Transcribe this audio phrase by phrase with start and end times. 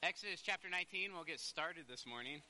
[0.00, 2.40] Exodus chapter 19, we'll get started this morning.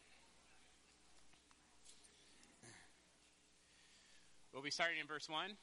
[4.53, 5.57] We'll be starting in verse 1.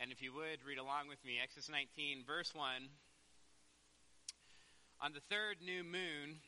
[0.00, 2.66] And if you would, read along with me Exodus 19, verse 1.
[5.00, 6.42] On the third new moon,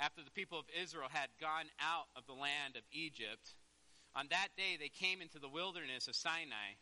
[0.00, 3.52] after the people of Israel had gone out of the land of Egypt,
[4.16, 6.80] on that day they came into the wilderness of Sinai.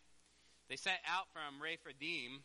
[0.69, 2.45] They set out from Rephidim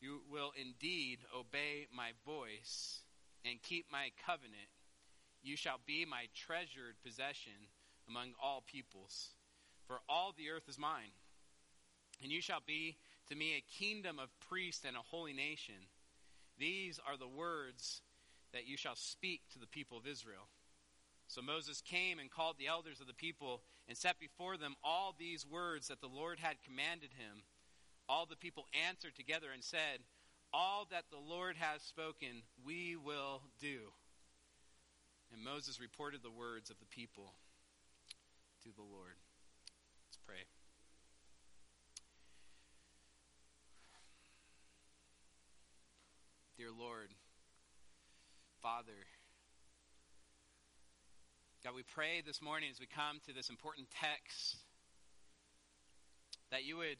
[0.00, 3.00] you will indeed obey my voice
[3.44, 4.70] and keep my covenant,
[5.42, 7.68] you shall be my treasured possession
[8.08, 9.30] among all peoples.
[9.86, 11.12] For all the earth is mine.
[12.22, 12.96] And you shall be
[13.28, 15.86] to me a kingdom of priests and a holy nation.
[16.58, 18.02] These are the words
[18.52, 20.48] that you shall speak to the people of Israel.
[21.28, 25.14] So Moses came and called the elders of the people and set before them all
[25.16, 27.42] these words that the Lord had commanded him.
[28.08, 30.00] All the people answered together and said,
[30.52, 33.92] All that the Lord has spoken, we will do.
[35.32, 37.34] And Moses reported the words of the people
[38.62, 39.16] to the Lord.
[40.08, 40.48] Let's pray.
[46.56, 47.10] Dear Lord,
[48.62, 49.06] Father,
[51.62, 54.56] God, we pray this morning as we come to this important text
[56.50, 56.96] that you would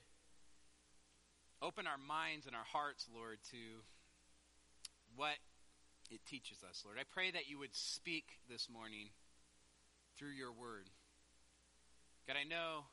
[1.62, 3.82] open our minds and our hearts, Lord, to
[5.16, 5.36] what
[6.10, 6.98] it teaches us, Lord.
[6.98, 9.10] I pray that you would speak this morning
[10.16, 10.88] through your word.
[12.26, 12.86] God, I know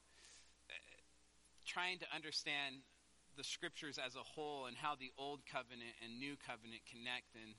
[0.70, 0.74] uh,
[1.66, 2.82] trying to understand
[3.38, 7.54] the scriptures as a whole and how the old covenant and new covenant connect and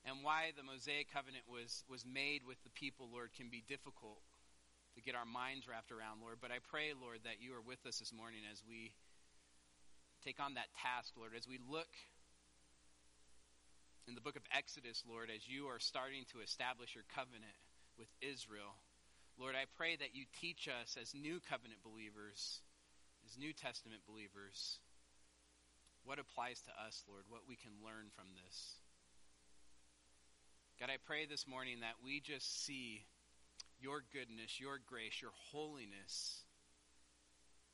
[0.00, 4.24] and why the Mosaic covenant was was made with the people, Lord, can be difficult
[4.96, 6.40] to get our minds wrapped around, Lord.
[6.40, 8.96] But I pray, Lord, that you are with us this morning as we
[10.24, 11.88] take on that task, Lord, as we look
[14.08, 17.56] in the book of Exodus, Lord, as you are starting to establish your covenant
[17.96, 18.76] with Israel.
[19.38, 22.60] Lord, I pray that you teach us as new covenant believers,
[23.24, 24.80] as New Testament believers,
[26.04, 28.76] what applies to us, Lord, what we can learn from this.
[30.80, 33.04] God, I pray this morning that we just see
[33.80, 36.44] your goodness, your grace, your holiness,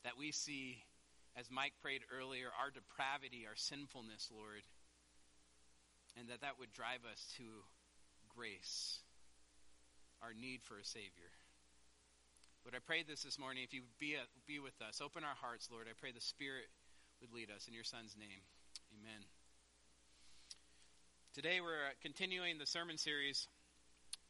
[0.04, 0.78] that we see
[1.36, 4.64] as Mike prayed earlier, our depravity, our sinfulness, Lord,
[6.16, 7.44] and that that would drive us to
[8.32, 9.04] grace,
[10.22, 11.28] our need for a Savior.
[12.64, 13.62] Lord, I pray this this morning.
[13.62, 14.16] If you would be,
[14.48, 15.86] be with us, open our hearts, Lord.
[15.88, 16.72] I pray the Spirit
[17.20, 17.68] would lead us.
[17.68, 18.42] In your Son's name,
[18.96, 19.20] amen.
[21.34, 23.46] Today we're continuing the sermon series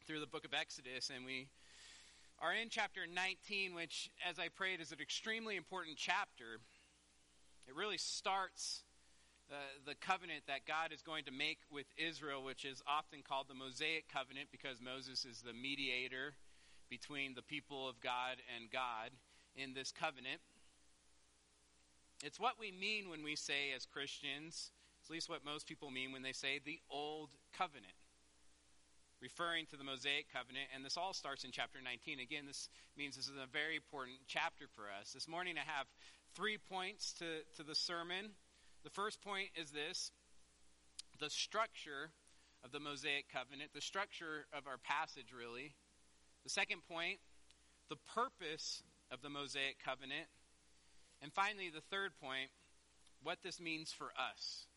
[0.05, 1.47] through the book of Exodus, and we
[2.39, 6.59] are in chapter 19, which, as I prayed, is an extremely important chapter
[7.67, 8.83] it really starts
[9.49, 13.47] the, the covenant that God is going to make with Israel, which is often called
[13.47, 16.35] the Mosaic covenant because Moses is the mediator
[16.89, 19.11] between the people of God and God
[19.55, 20.39] in this covenant.
[22.23, 24.71] It's what we mean when we say, as Christians,
[25.05, 27.93] at least what most people mean when they say the Old Covenant,
[29.21, 30.67] referring to the Mosaic covenant.
[30.73, 32.19] And this all starts in chapter 19.
[32.19, 35.13] Again, this means this is a very important chapter for us.
[35.13, 35.85] This morning I have
[36.37, 37.25] three points to,
[37.57, 38.37] to the sermon.
[38.83, 40.11] The first point is this
[41.19, 42.13] the structure
[42.63, 45.73] of the Mosaic covenant, the structure of our passage, really.
[46.43, 47.17] The second point,
[47.89, 50.29] the purpose of the Mosaic covenant.
[51.23, 52.53] And finally, the third point,
[53.23, 54.67] what this means for us.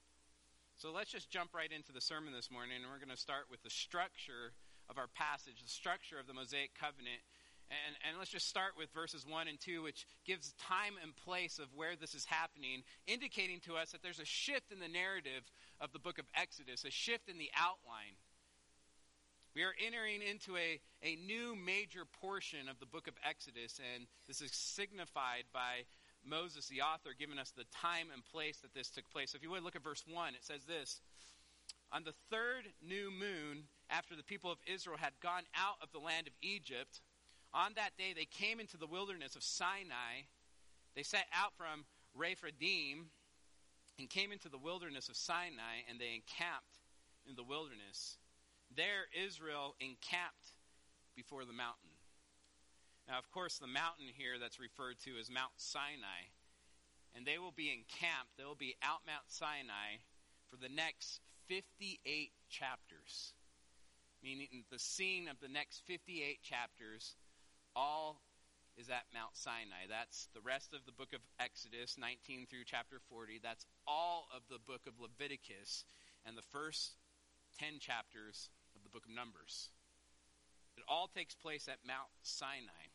[0.77, 3.53] So let's just jump right into the sermon this morning, and we're going to start
[3.53, 4.57] with the structure
[4.89, 7.21] of our passage, the structure of the Mosaic covenant,
[7.71, 11.59] and, and let's just start with verses 1 and 2, which gives time and place
[11.59, 15.47] of where this is happening, indicating to us that there's a shift in the narrative
[15.81, 18.19] of the book of Exodus, a shift in the outline.
[19.55, 24.07] We are entering into a, a new major portion of the book of Exodus, and
[24.27, 25.87] this is signified by
[26.25, 29.31] Moses, the author, giving us the time and place that this took place.
[29.31, 31.01] So if you would look at verse 1, it says this
[31.93, 35.99] On the third new moon, after the people of Israel had gone out of the
[35.99, 37.01] land of Egypt,
[37.53, 40.27] on that day, they came into the wilderness of Sinai.
[40.95, 43.11] They set out from Rephidim
[43.99, 46.79] and came into the wilderness of Sinai, and they encamped
[47.29, 48.19] in the wilderness.
[48.75, 50.55] There Israel encamped
[51.17, 51.91] before the mountain.
[53.09, 56.31] Now, of course, the mountain here that's referred to is Mount Sinai.
[57.15, 59.99] And they will be encamped, they will be out Mount Sinai
[60.49, 63.35] for the next 58 chapters.
[64.23, 67.17] Meaning the scene of the next 58 chapters
[67.77, 68.21] all
[68.77, 69.89] is at Mount Sinai.
[69.89, 73.41] That's the rest of the book of Exodus, 19 through chapter 40.
[73.43, 75.85] That's all of the book of Leviticus
[76.25, 76.97] and the first
[77.59, 79.69] 10 chapters of the book of Numbers.
[80.77, 82.89] It all takes place at Mount Sinai.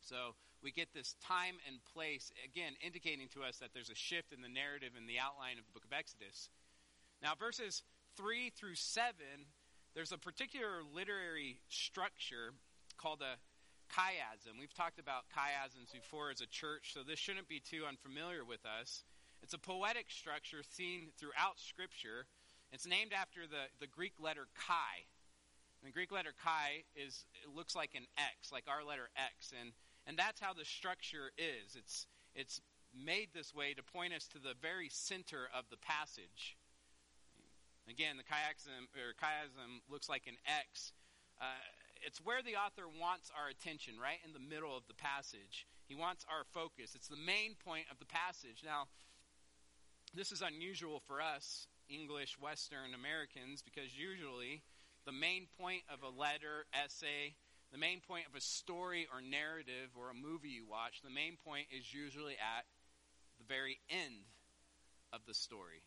[0.00, 4.32] So we get this time and place, again, indicating to us that there's a shift
[4.32, 6.48] in the narrative and the outline of the book of Exodus.
[7.22, 7.82] Now, verses
[8.16, 9.14] 3 through 7,
[9.94, 12.52] there's a particular literary structure
[12.96, 13.36] called a
[13.92, 14.58] chiasm.
[14.58, 18.64] We've talked about chiasms before as a church, so this shouldn't be too unfamiliar with
[18.64, 19.04] us.
[19.42, 22.26] It's a poetic structure seen throughout Scripture.
[22.72, 25.04] It's named after the, the Greek letter chi.
[25.82, 29.52] And the Greek letter chi is it looks like an X, like our letter X,
[29.58, 29.72] and
[30.06, 31.76] and that's how the structure is.
[31.76, 32.60] It's, it's
[32.92, 36.56] made this way to point us to the very center of the passage.
[37.88, 40.92] Again, the chiasm, or chiasm looks like an X.
[41.40, 41.44] Uh,
[42.06, 45.66] it's where the author wants our attention, right in the middle of the passage.
[45.88, 46.94] He wants our focus.
[46.94, 48.62] It's the main point of the passage.
[48.64, 48.88] Now,
[50.14, 54.62] this is unusual for us, English Western Americans, because usually
[55.04, 57.34] the main point of a letter, essay,
[57.72, 61.36] the main point of a story or narrative or a movie you watch, the main
[61.44, 62.64] point is usually at
[63.38, 64.30] the very end
[65.12, 65.82] of the story,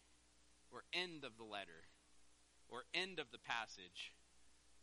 [0.71, 1.87] or end of the letter,
[2.67, 4.13] or end of the passage.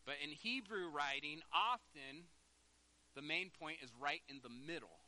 [0.04, 2.28] But in Hebrew writing, often
[3.14, 5.00] the main point is right in the middle.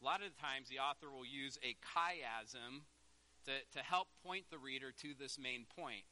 [0.00, 2.84] A lot of the times, the author will use a chiasm
[3.46, 6.04] to, to help point the reader to this main point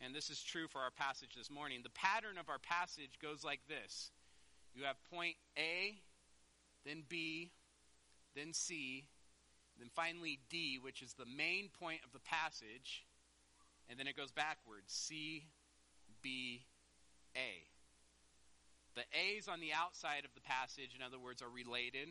[0.00, 1.80] and this is true for our passage this morning.
[1.82, 4.10] The pattern of our passage goes like this
[4.74, 5.98] you have point A,
[6.84, 7.50] then B,
[8.36, 9.08] then C,
[9.78, 13.04] then finally D, which is the main point of the passage,
[13.88, 15.46] and then it goes backwards C,
[16.28, 16.60] B,
[17.36, 17.64] A.
[18.96, 22.08] The A's on the outside of the passage, in other words, are related.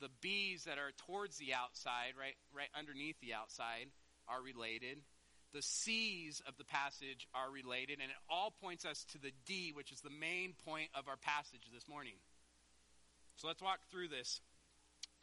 [0.00, 3.88] The B's that are towards the outside, right, right underneath the outside,
[4.28, 4.98] are related
[5.56, 9.72] the C's of the passage are related, and it all points us to the D,
[9.74, 12.20] which is the main point of our passage this morning.
[13.36, 14.42] So let's walk through this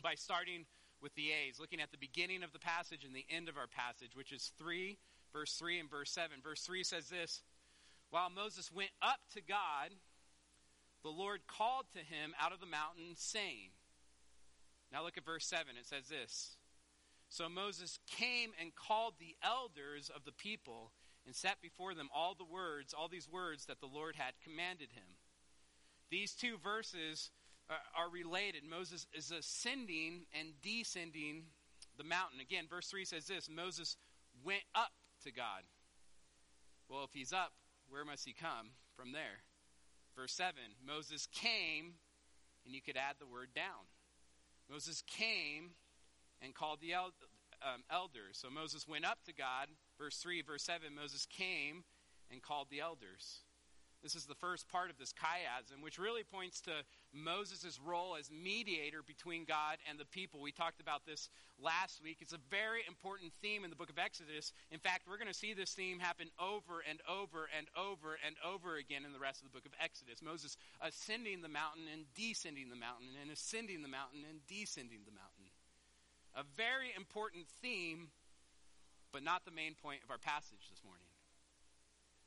[0.02, 0.66] by starting
[1.04, 3.68] with the A's, looking at the beginning of the passage and the end of our
[3.68, 4.98] passage, which is 3,
[5.34, 6.38] verse 3 and verse 7.
[6.42, 7.42] Verse 3 says this
[8.14, 9.90] While Moses went up to God,
[11.02, 13.74] the Lord called to him out of the mountain, saying,
[14.92, 15.66] Now look at verse 7.
[15.80, 16.58] It says this
[17.30, 20.92] so Moses came and called the elders of the people
[21.26, 24.92] and set before them all the words, all these words that the Lord had commanded
[24.92, 25.18] him.
[26.12, 27.32] These two verses
[27.68, 28.62] are related.
[28.64, 31.46] Moses is ascending and descending
[31.98, 32.40] the mountain.
[32.40, 33.98] Again, verse 3 says this Moses
[34.44, 34.92] went up
[35.24, 35.64] to God.
[36.88, 37.54] Well, if he's up,
[37.94, 39.46] where must he come from there?
[40.18, 40.56] Verse 7
[40.86, 41.94] Moses came,
[42.66, 43.86] and you could add the word down.
[44.70, 45.78] Moses came
[46.42, 47.14] and called the el-
[47.62, 48.40] um, elders.
[48.42, 49.68] So Moses went up to God.
[50.00, 51.84] Verse 3, verse 7 Moses came
[52.32, 53.42] and called the elders.
[54.04, 56.84] This is the first part of this chiasm, which really points to
[57.14, 60.42] Moses' role as mediator between God and the people.
[60.42, 62.18] We talked about this last week.
[62.20, 64.52] It's a very important theme in the book of Exodus.
[64.72, 68.36] In fact, we're going to see this theme happen over and over and over and
[68.44, 70.22] over again in the rest of the book of Exodus.
[70.22, 75.16] Moses ascending the mountain and descending the mountain, and ascending the mountain and descending the
[75.16, 75.48] mountain.
[76.36, 78.12] A very important theme,
[79.14, 81.08] but not the main point of our passage this morning.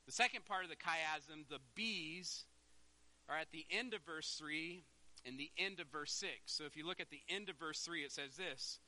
[0.07, 2.45] The second part of the chiasm, the B's,
[3.29, 4.83] are at the end of verse 3
[5.25, 6.31] and the end of verse 6.
[6.45, 8.79] So if you look at the end of verse 3, it says this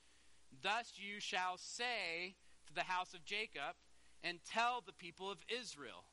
[0.63, 2.35] Thus you shall say
[2.67, 3.75] to the house of Jacob,
[4.23, 6.05] and tell the people of Israel.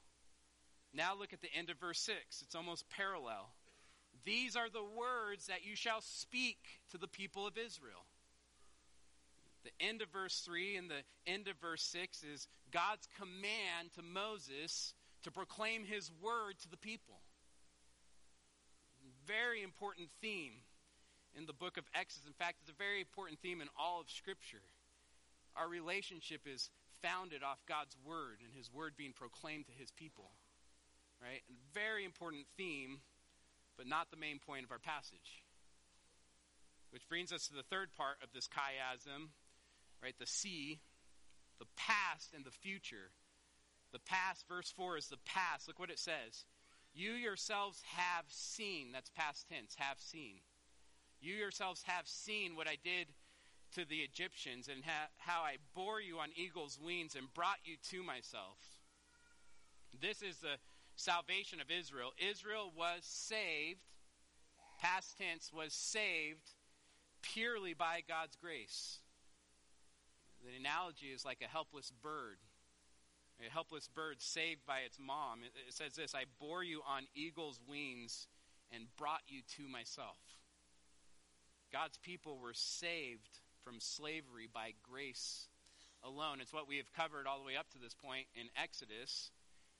[0.92, 2.42] Now look at the end of verse 6.
[2.42, 3.50] It's almost parallel.
[4.24, 6.58] These are the words that you shall speak
[6.90, 8.06] to the people of Israel.
[9.64, 14.02] The end of verse 3 and the end of verse 6 is God's command to
[14.02, 14.94] Moses
[15.26, 17.18] to proclaim his word to the people.
[19.26, 20.62] Very important theme
[21.36, 22.28] in the book of Exodus.
[22.28, 24.62] In fact, it's a very important theme in all of Scripture.
[25.56, 26.70] Our relationship is
[27.02, 30.30] founded off God's word and his word being proclaimed to his people.
[31.20, 31.42] Right?
[31.50, 33.00] A very important theme,
[33.76, 35.42] but not the main point of our passage.
[36.90, 39.34] Which brings us to the third part of this chiasm,
[40.00, 40.14] right?
[40.20, 40.78] The C,
[41.58, 43.10] the past, and the future.
[43.92, 45.68] The past, verse 4 is the past.
[45.68, 46.44] Look what it says.
[46.94, 50.40] You yourselves have seen, that's past tense, have seen.
[51.20, 53.08] You yourselves have seen what I did
[53.74, 57.76] to the Egyptians and ha- how I bore you on eagle's wings and brought you
[57.90, 58.58] to myself.
[60.00, 60.56] This is the
[60.96, 62.12] salvation of Israel.
[62.18, 63.80] Israel was saved,
[64.80, 66.50] past tense, was saved
[67.22, 69.00] purely by God's grace.
[70.44, 72.38] The analogy is like a helpless bird.
[73.44, 75.40] A helpless bird saved by its mom.
[75.42, 78.28] It, it says this I bore you on eagle's wings
[78.72, 80.16] and brought you to myself.
[81.72, 85.48] God's people were saved from slavery by grace
[86.04, 86.40] alone.
[86.40, 89.30] It's what we have covered all the way up to this point in Exodus.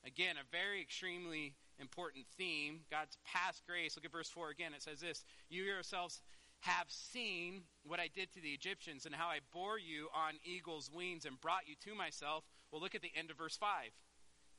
[0.05, 2.81] Again, a very extremely important theme.
[2.91, 3.97] God's past grace.
[3.97, 4.75] Look at verse 4 again.
[4.75, 6.21] It says this You yourselves
[6.61, 10.91] have seen what I did to the Egyptians and how I bore you on eagle's
[10.93, 12.45] wings and brought you to myself.
[12.71, 13.91] Well, look at the end of verse 5.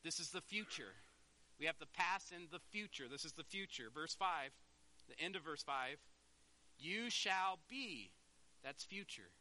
[0.03, 0.93] This is the future.
[1.59, 3.05] We have the past and the future.
[3.09, 3.85] This is the future.
[3.93, 4.51] Verse 5,
[5.07, 5.97] the end of verse 5.
[6.77, 8.11] You shall be,
[8.63, 9.31] that's future.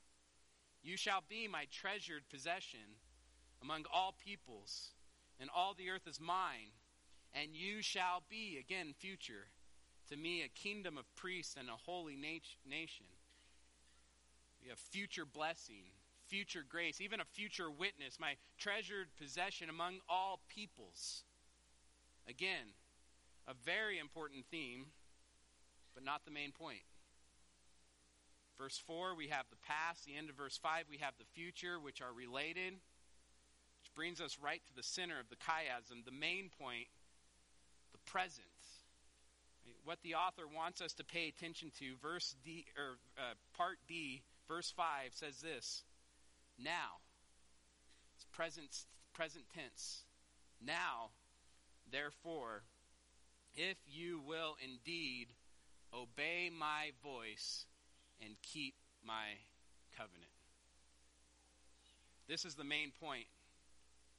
[0.82, 3.00] You shall be my treasured possession
[3.62, 4.92] among all peoples,
[5.40, 6.72] and all the earth is mine.
[7.34, 9.48] And you shall be, again, future,
[10.08, 13.06] to me a kingdom of priests and a holy nation.
[14.62, 15.84] We have future blessing,
[16.28, 21.24] future grace, even a future witness, my treasured possession among all peoples.
[22.28, 22.74] Again,
[23.46, 24.86] a very important theme,
[25.94, 26.82] but not the main point.
[28.58, 30.06] Verse 4, we have the past.
[30.06, 34.38] The end of verse 5, we have the future, which are related, which brings us
[34.42, 36.88] right to the center of the chiasm, the main point,
[37.92, 38.46] the present.
[39.84, 44.22] What the author wants us to pay attention to, verse D, or uh, part D,
[44.48, 45.84] verse 5 says this
[46.58, 47.00] Now,
[48.14, 50.04] it's present, present tense.
[50.64, 51.10] Now,
[51.90, 52.62] therefore,
[53.54, 55.28] if you will indeed
[55.94, 57.66] obey my voice,
[58.20, 59.38] and keep my
[59.96, 60.30] covenant.
[62.28, 63.26] This is the main point.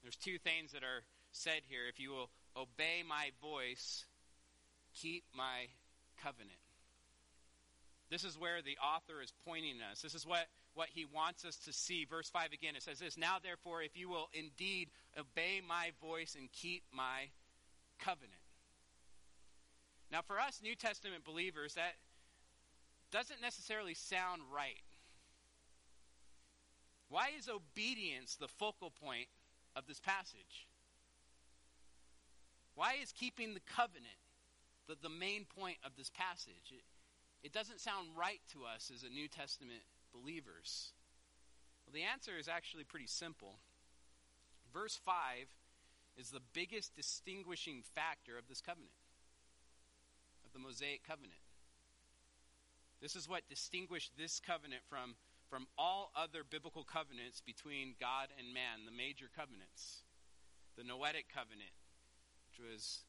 [0.01, 1.87] There's two things that are said here.
[1.89, 4.05] If you will obey my voice,
[4.93, 5.67] keep my
[6.21, 6.59] covenant.
[8.09, 10.01] This is where the author is pointing us.
[10.01, 12.05] This is what, what he wants us to see.
[12.05, 16.35] Verse 5 again, it says this Now, therefore, if you will indeed obey my voice
[16.39, 17.29] and keep my
[17.99, 18.33] covenant.
[20.11, 21.95] Now, for us New Testament believers, that
[23.11, 24.83] doesn't necessarily sound right.
[27.09, 29.27] Why is obedience the focal point
[29.75, 30.67] of this passage?
[32.75, 34.05] Why is keeping the covenant
[34.87, 36.71] the, the main point of this passage?
[36.71, 36.83] It,
[37.43, 39.81] it doesn't sound right to us as a New Testament
[40.21, 40.91] believers.
[41.85, 43.59] Well, the answer is actually pretty simple.
[44.73, 45.47] Verse 5
[46.17, 48.91] is the biggest distinguishing factor of this covenant,
[50.45, 51.39] of the Mosaic covenant.
[53.01, 55.15] This is what distinguished this covenant from,
[55.49, 60.01] from all other biblical covenants between God and man, the major covenants.
[60.75, 61.73] The Noahic covenant,
[62.49, 63.01] which was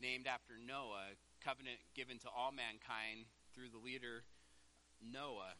[0.00, 4.22] named after Noah, covenant given to all mankind through the leader
[5.02, 5.54] Noah.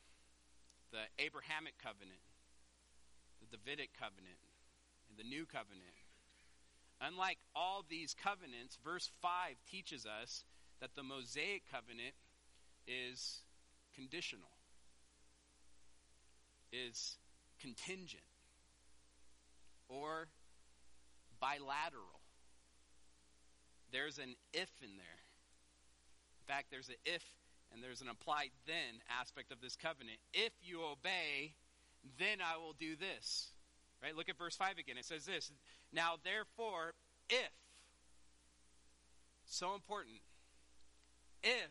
[0.90, 2.20] The Abrahamic covenant,
[3.40, 4.40] the Davidic covenant,
[5.08, 5.96] and the New covenant.
[7.00, 10.44] Unlike all these covenants, verse 5 teaches us
[10.80, 12.14] that the Mosaic covenant
[12.86, 13.42] is
[13.94, 14.48] conditional,
[16.72, 17.18] is
[17.60, 18.22] contingent,
[19.88, 20.28] or
[21.40, 22.20] bilateral.
[23.92, 25.20] There's an if in there.
[26.40, 27.22] In fact, there's an if
[27.72, 30.18] and there's an applied then aspect of this covenant.
[30.32, 31.54] If you obey,
[32.18, 33.52] then I will do this.
[34.02, 34.14] Right?
[34.14, 34.96] Look at verse 5 again.
[34.96, 35.50] It says this
[35.92, 36.94] Now, therefore,
[37.28, 37.50] if,
[39.44, 40.20] so important,
[41.42, 41.70] if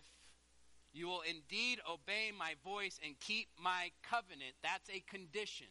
[0.97, 4.55] you will indeed obey my voice and keep my covenant.
[4.63, 5.67] That's a condition.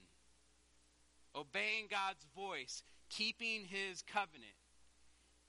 [1.35, 4.55] Obeying God's voice, keeping his covenant.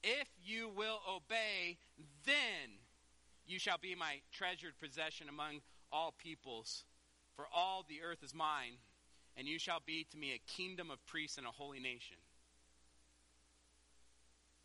[0.02, 1.78] If you will obey,
[2.26, 2.77] then
[3.48, 6.84] you shall be my treasured possession among all peoples,
[7.34, 8.76] for all the earth is mine,
[9.36, 12.18] and you shall be to me a kingdom of priests and a holy nation.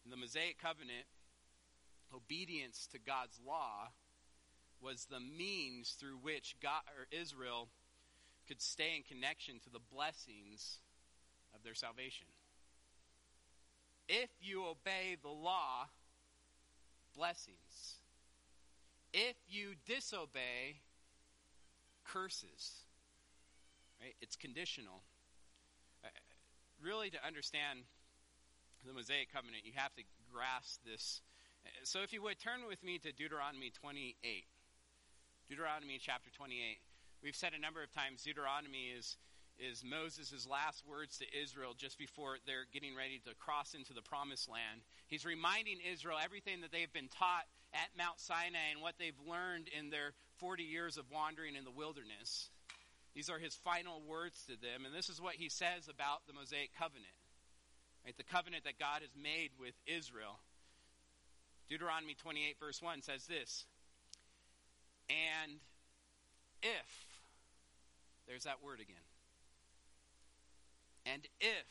[0.03, 1.05] In the Mosaic covenant,
[2.13, 3.91] obedience to God's law
[4.81, 7.69] was the means through which God or Israel
[8.47, 10.79] could stay in connection to the blessings
[11.55, 12.27] of their salvation.
[14.09, 15.87] If you obey the law,
[17.15, 18.02] blessings.
[19.13, 20.81] If you disobey,
[22.03, 22.83] curses.
[24.01, 24.15] Right?
[24.21, 25.03] It's conditional.
[26.03, 26.09] Uh,
[26.81, 27.79] really, to understand
[28.85, 30.03] the Mosaic covenant, you have to
[30.33, 31.21] grasp this.
[31.83, 34.17] So, if you would, turn with me to Deuteronomy 28.
[35.47, 36.79] Deuteronomy chapter 28.
[37.21, 39.15] We've said a number of times Deuteronomy is,
[39.59, 44.01] is Moses' last words to Israel just before they're getting ready to cross into the
[44.01, 44.81] promised land.
[45.07, 49.67] He's reminding Israel everything that they've been taught at Mount Sinai and what they've learned
[49.67, 52.49] in their 40 years of wandering in the wilderness.
[53.15, 56.33] These are his final words to them, and this is what he says about the
[56.33, 57.13] Mosaic covenant.
[58.05, 58.17] Right?
[58.17, 60.39] The covenant that God has made with Israel.
[61.69, 63.65] Deuteronomy 28, verse 1 says this
[65.09, 65.61] And
[66.61, 67.05] if,
[68.27, 69.03] there's that word again,
[71.05, 71.67] and if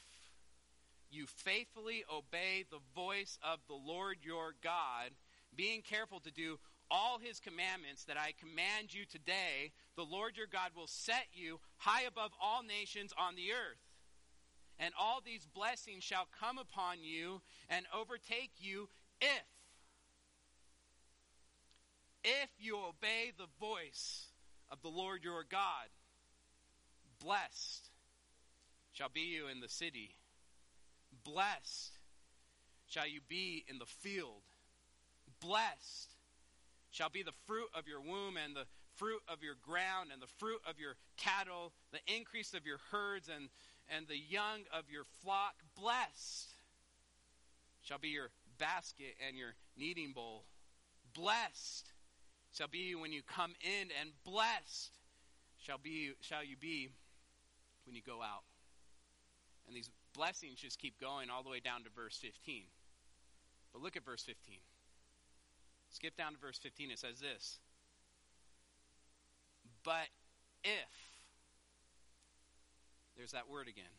[1.11, 5.11] you faithfully obey the voice of the Lord your God,
[5.55, 6.59] being careful to do
[6.91, 11.61] all his commandments that I command you today, the Lord your God will set you
[11.79, 13.81] high above all nations on the earth.
[14.79, 18.89] And all these blessings shall come upon you and overtake you
[19.21, 19.45] if
[22.25, 24.27] if you obey the voice
[24.71, 25.89] of the Lord your God.
[27.23, 27.92] Blessed
[28.93, 30.15] shall be you in the city.
[31.25, 31.99] Blessed
[32.87, 34.43] shall you be in the field.
[35.41, 36.15] Blessed
[36.91, 40.27] shall be the fruit of your womb and the fruit of your ground and the
[40.39, 43.49] fruit of your cattle, the increase of your herds and,
[43.89, 45.55] and the young of your flock.
[45.75, 46.55] Blessed
[47.81, 50.45] shall be your basket and your kneading bowl.
[51.15, 51.93] Blessed
[52.53, 54.93] shall be you when you come in, and blessed
[55.59, 56.91] shall be shall you be
[57.87, 58.45] when you go out.
[59.73, 62.65] And these blessings just keep going all the way down to verse 15.
[63.73, 64.57] But look at verse 15.
[65.89, 66.91] Skip down to verse 15.
[66.91, 67.59] It says this
[69.83, 70.09] But
[70.63, 70.93] if,
[73.17, 73.97] there's that word again.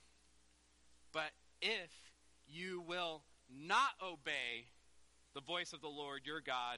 [1.12, 1.90] But if
[2.48, 4.68] you will not obey
[5.33, 6.77] the voice of the Lord your God,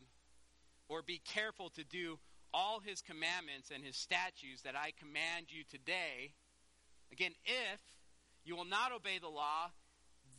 [0.87, 2.17] or be careful to do
[2.53, 6.31] all his commandments and his statutes that I command you today,
[7.11, 7.81] again, if
[8.45, 9.71] you will not obey the law,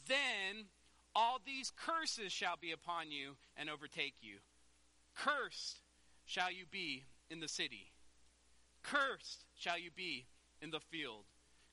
[0.07, 0.67] then
[1.15, 4.37] all these curses shall be upon you and overtake you.
[5.15, 5.81] Cursed
[6.25, 7.93] shall you be in the city.
[8.83, 10.27] Cursed shall you be
[10.63, 11.25] in the field.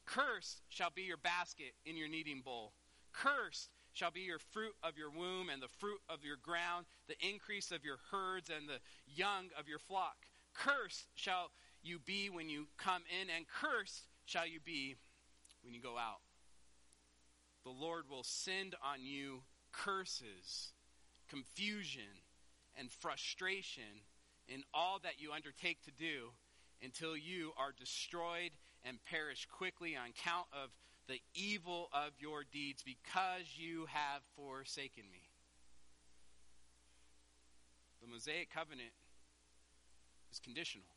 [0.05, 2.73] Cursed shall be your basket in your kneading bowl.
[3.11, 7.15] Cursed shall be your fruit of your womb and the fruit of your ground, the
[7.27, 10.15] increase of your herds and the young of your flock.
[10.53, 11.51] Cursed shall
[11.83, 14.95] you be when you come in, and cursed shall you be
[15.63, 16.21] when you go out.
[17.63, 20.73] The Lord will send on you curses,
[21.29, 22.21] confusion,
[22.77, 24.03] and frustration
[24.47, 26.31] in all that you undertake to do
[26.83, 28.51] until you are destroyed
[28.83, 30.69] and perish quickly on account of
[31.07, 35.29] the evil of your deeds because you have forsaken me.
[38.01, 38.91] The Mosaic covenant
[40.31, 40.92] is conditional.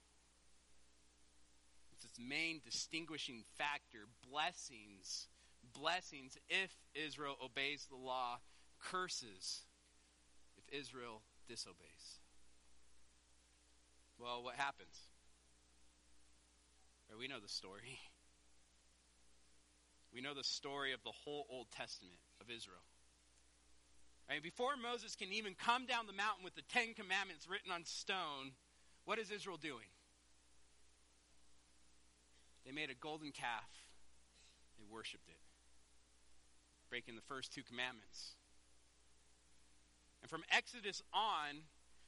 [2.07, 4.07] It's main distinguishing factor.
[4.31, 5.27] Blessings,
[5.75, 8.39] blessings if Israel obeys the law,
[8.79, 9.63] curses
[10.57, 12.21] if Israel disobeys.
[14.21, 14.95] Well, what happens?
[17.19, 17.99] we know the story.
[20.15, 22.81] We know the story of the whole Old Testament of Israel.
[24.31, 27.85] Mean, before Moses can even come down the mountain with the Ten Commandments written on
[27.85, 28.53] stone,
[29.05, 29.85] what is Israel doing?
[32.67, 33.71] They made a golden calf.
[34.77, 35.39] They worshiped it,
[36.91, 38.35] breaking the first two commandments.
[40.21, 41.63] And from Exodus on,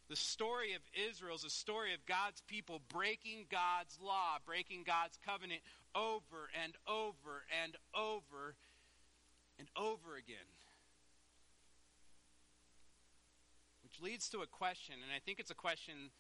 [0.09, 5.19] the story of Israel is a story of God's people breaking God's law, breaking God's
[5.25, 5.61] covenant
[5.95, 8.57] over and over and over
[9.59, 10.49] and over again.
[13.85, 16.11] Which leads to a question, and I think it's a question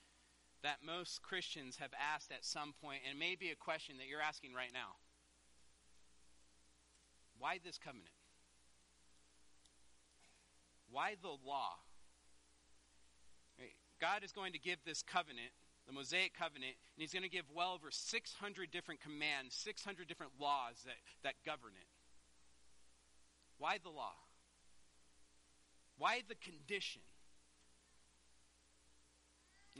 [0.62, 4.08] that most Christians have asked at some point, and it may be a question that
[4.08, 4.96] you're asking right now.
[7.38, 8.10] Why this covenant?
[10.90, 11.78] Why the law?
[14.00, 15.50] God is going to give this covenant,
[15.86, 20.32] the Mosaic covenant, and He's going to give well over 600 different commands, 600 different
[20.40, 21.86] laws that, that govern it.
[23.58, 24.14] Why the law?
[25.98, 27.02] Why the condition?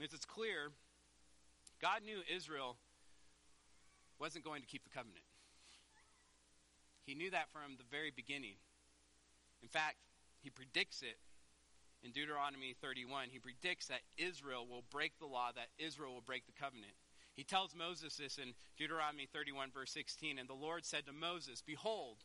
[0.01, 0.71] As it's clear,
[1.81, 2.77] God knew Israel
[4.19, 5.23] wasn't going to keep the covenant.
[7.05, 8.55] He knew that from the very beginning.
[9.61, 9.97] In fact,
[10.41, 11.17] he predicts it
[12.03, 13.27] in Deuteronomy 31.
[13.31, 16.93] He predicts that Israel will break the law, that Israel will break the covenant.
[17.35, 20.37] He tells Moses this in Deuteronomy 31, verse 16.
[20.39, 22.17] And the Lord said to Moses, Behold,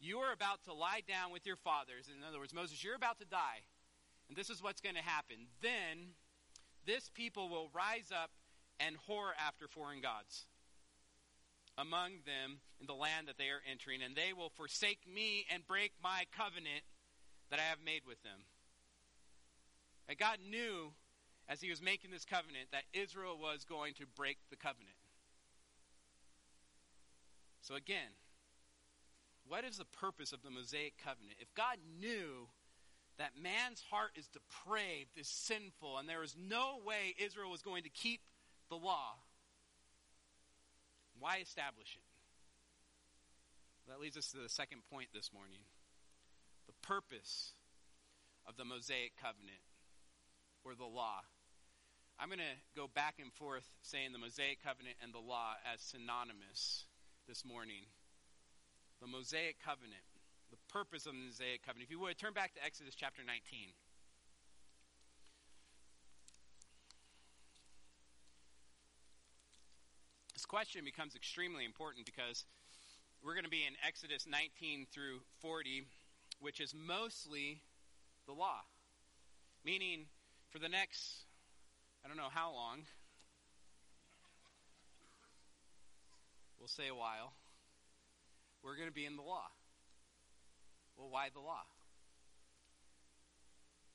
[0.00, 2.08] you are about to lie down with your fathers.
[2.08, 3.64] In other words, Moses, you're about to die.
[4.28, 5.46] And this is what's going to happen.
[5.60, 6.16] Then
[6.86, 8.30] this people will rise up
[8.80, 10.46] and whore after foreign gods
[11.76, 15.66] among them in the land that they are entering, and they will forsake me and
[15.66, 16.84] break my covenant
[17.50, 18.46] that I have made with them.
[20.08, 20.92] And God knew
[21.48, 24.96] as he was making this covenant that Israel was going to break the covenant.
[27.60, 28.12] So, again,
[29.48, 31.36] what is the purpose of the Mosaic covenant?
[31.40, 32.48] If God knew
[33.18, 37.84] that man's heart is depraved, is sinful, and there is no way Israel was going
[37.84, 38.20] to keep
[38.68, 39.14] the law,
[41.18, 42.02] why establish it?
[43.88, 45.60] That leads us to the second point this morning
[46.66, 47.52] the purpose
[48.48, 49.60] of the Mosaic covenant
[50.64, 51.20] or the law.
[52.18, 55.80] I'm going to go back and forth saying the Mosaic covenant and the law as
[55.80, 56.86] synonymous
[57.28, 57.84] this morning.
[59.00, 60.06] The Mosaic covenant,
[60.54, 61.88] the purpose of the Mosaic covenant.
[61.88, 63.74] If you would, turn back to Exodus chapter 19.
[70.32, 72.44] This question becomes extremely important because
[73.24, 75.86] we're going to be in Exodus 19 through 40,
[76.40, 77.62] which is mostly
[78.26, 78.60] the law.
[79.64, 80.06] Meaning,
[80.50, 81.24] for the next,
[82.04, 82.82] I don't know how long,
[86.60, 87.32] we'll say a while,
[88.62, 89.48] we're going to be in the law.
[90.96, 91.66] Well, why the law?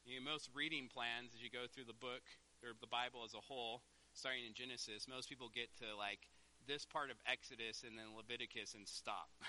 [0.06, 2.24] You know, most reading plans, as you go through the book
[2.64, 3.84] or the Bible as a whole,
[4.14, 6.28] starting in Genesis, most people get to like
[6.68, 9.30] this part of Exodus and then Leviticus and stop.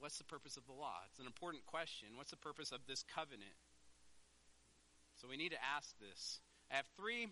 [0.00, 1.06] What's the purpose of the law?
[1.08, 2.08] It's an important question.
[2.16, 3.54] What's the purpose of this covenant?
[5.14, 6.40] So we need to ask this.
[6.70, 7.28] I have three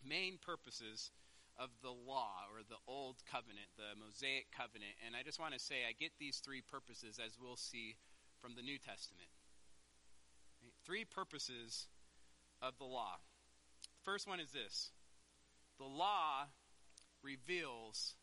[0.00, 1.10] main purposes
[1.58, 4.94] of the law or the old covenant, the Mosaic covenant.
[5.06, 7.96] And I just want to say I get these three purposes as we'll see
[8.40, 9.28] from the New Testament.
[10.84, 11.86] Three purposes
[12.60, 13.16] of the law.
[13.82, 14.90] The first one is this
[15.78, 16.46] the law
[17.22, 18.14] reveals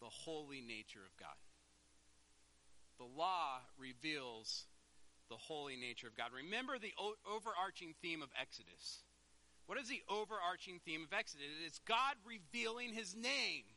[0.00, 1.36] the holy nature of God.
[2.98, 4.66] The law reveals
[5.28, 6.30] the holy nature of God.
[6.34, 9.02] Remember the o- overarching theme of Exodus.
[9.68, 11.44] What is the overarching theme of Exodus?
[11.66, 13.68] It's God revealing his name.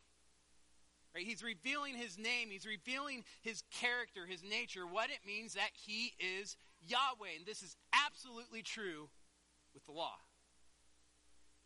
[1.14, 1.28] Right?
[1.28, 6.14] He's revealing his name, he's revealing his character, his nature, what it means that he
[6.18, 6.56] is
[6.88, 7.36] Yahweh.
[7.36, 7.76] And this is
[8.08, 9.10] absolutely true
[9.74, 10.16] with the law.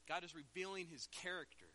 [0.10, 1.70] God is revealing his character.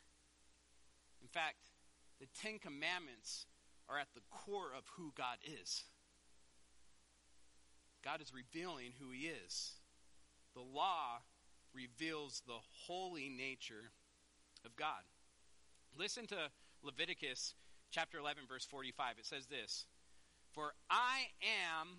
[1.22, 1.70] In fact,
[2.18, 3.46] the Ten Commandments
[3.88, 5.84] are at the core of who God is.
[8.04, 9.74] God is revealing who he is.
[10.54, 11.22] The law
[11.74, 13.92] reveals the holy nature
[14.64, 15.02] of God.
[15.96, 16.50] Listen to
[16.83, 17.54] Leviticus
[17.90, 19.16] chapter 11, verse 45.
[19.18, 19.87] It says this
[20.52, 21.98] For I am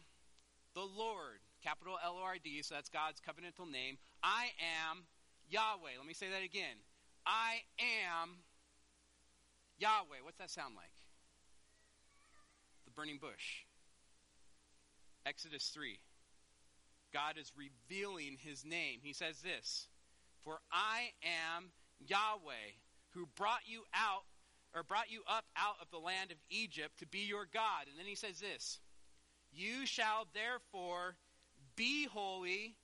[0.74, 3.98] the Lord, capital L O R D, so that's God's covenantal name.
[4.24, 4.50] I
[4.90, 5.04] am
[5.50, 5.98] Yahweh.
[5.98, 6.78] Let me say that again.
[7.26, 8.38] I am
[9.78, 10.24] Yahweh.
[10.24, 10.92] What's that sound like?
[12.86, 13.66] The burning bush.
[15.26, 16.00] Exodus 3.
[17.14, 19.00] God is revealing his name.
[19.02, 19.88] He says this
[20.44, 22.80] For I am Yahweh,
[23.12, 24.24] who brought you out,
[24.74, 27.88] or brought you up out of the land of Egypt to be your God.
[27.90, 28.80] And then he says this
[29.52, 31.16] You shall therefore
[31.76, 32.76] be holy,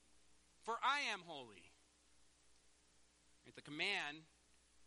[0.62, 1.72] for I am holy.
[3.44, 3.54] Right?
[3.54, 4.18] The command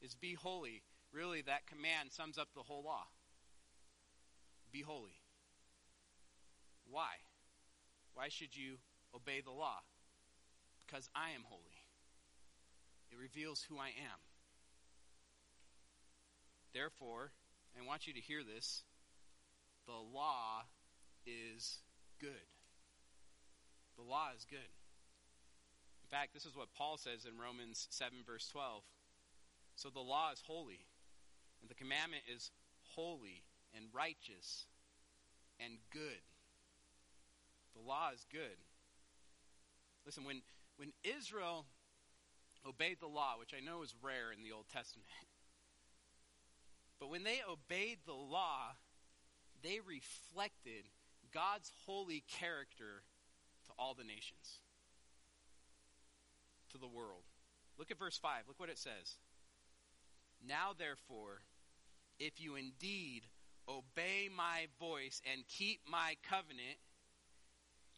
[0.02, 0.84] is be holy.
[1.12, 3.04] Really, that command sums up the whole law.
[4.72, 5.20] Be holy.
[6.90, 7.10] Why?
[8.14, 8.78] Why should you
[9.16, 9.80] obey the law?
[10.86, 11.86] Because I am holy.
[13.12, 14.20] It reveals who I am.
[16.74, 17.32] Therefore,
[17.78, 18.84] I want you to hear this
[19.86, 20.64] the law
[21.26, 21.80] is
[22.20, 22.48] good.
[23.98, 24.72] The law is good
[26.04, 28.84] In fact, this is what Paul says in Romans 7, verse 12.
[29.76, 30.86] So the law is holy,
[31.62, 32.52] and the commandment is
[32.96, 33.44] holy
[33.76, 34.66] and righteous
[35.60, 36.22] and good.
[37.76, 38.58] The law is good.
[40.06, 40.42] Listen, when,
[40.78, 41.66] when Israel
[42.68, 45.10] obeyed the law, which I know is rare in the Old Testament,
[47.00, 48.76] but when they obeyed the law,
[49.64, 50.86] they reflected
[51.34, 53.04] God's holy character
[53.66, 54.60] to all the nations
[56.72, 57.24] to the world.
[57.78, 58.44] Look at verse 5.
[58.48, 59.18] Look what it says.
[60.46, 61.42] Now, therefore,
[62.20, 63.24] if you indeed
[63.68, 66.78] obey my voice and keep my covenant,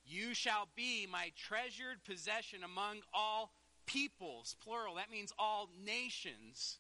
[0.06, 3.52] you shall be my treasured possession among all
[3.86, 4.96] peoples, plural.
[4.96, 6.80] That means all nations.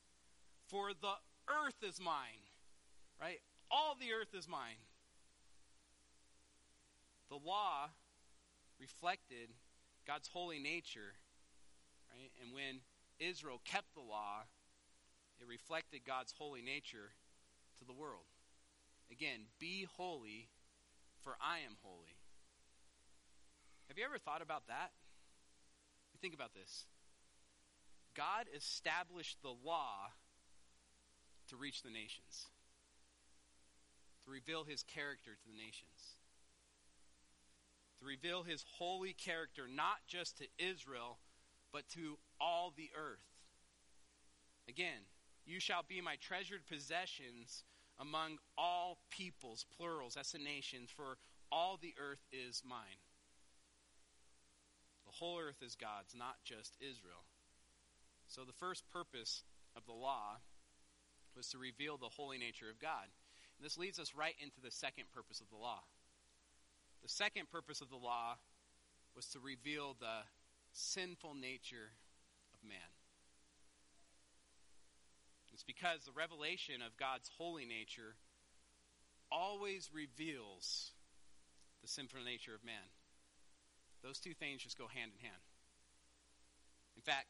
[0.67, 1.13] For the
[1.47, 2.49] earth is mine.
[3.19, 3.39] Right?
[3.71, 4.81] All the earth is mine.
[7.29, 7.89] The law
[8.79, 9.49] reflected
[10.05, 11.15] God's holy nature.
[12.12, 12.31] Right?
[12.43, 12.81] And when
[13.19, 14.43] Israel kept the law,
[15.39, 17.13] it reflected God's holy nature
[17.79, 18.25] to the world.
[19.12, 20.49] Again, be holy,
[21.21, 22.12] for I am holy.
[23.93, 24.89] Have you ever thought about that?
[26.19, 26.86] Think about this.
[28.15, 30.10] God established the law
[31.49, 32.47] to reach the nations,
[34.25, 36.17] to reveal his character to the nations,
[37.99, 41.19] to reveal his holy character not just to Israel,
[41.71, 43.29] but to all the earth.
[44.67, 45.06] Again,
[45.45, 47.63] you shall be my treasured possessions
[47.99, 51.17] among all peoples, plurals, that's the nations, for
[51.51, 53.02] all the earth is mine.
[55.13, 57.21] The whole earth is God's, not just Israel.
[58.28, 59.43] So the first purpose
[59.78, 60.41] of the law
[61.38, 63.06] was to reveal the holy nature of God.
[63.58, 65.86] And this leads us right into the second purpose of the law.
[67.04, 68.38] The second purpose of the law
[69.15, 70.26] was to reveal the
[70.71, 71.93] sinful nature
[72.56, 72.89] of man.
[75.54, 78.15] It's because the revelation of God's holy nature
[79.32, 80.89] always reveals
[81.84, 82.89] the sinful nature of man.
[84.03, 85.41] Those two things just go hand in hand.
[86.95, 87.27] In fact,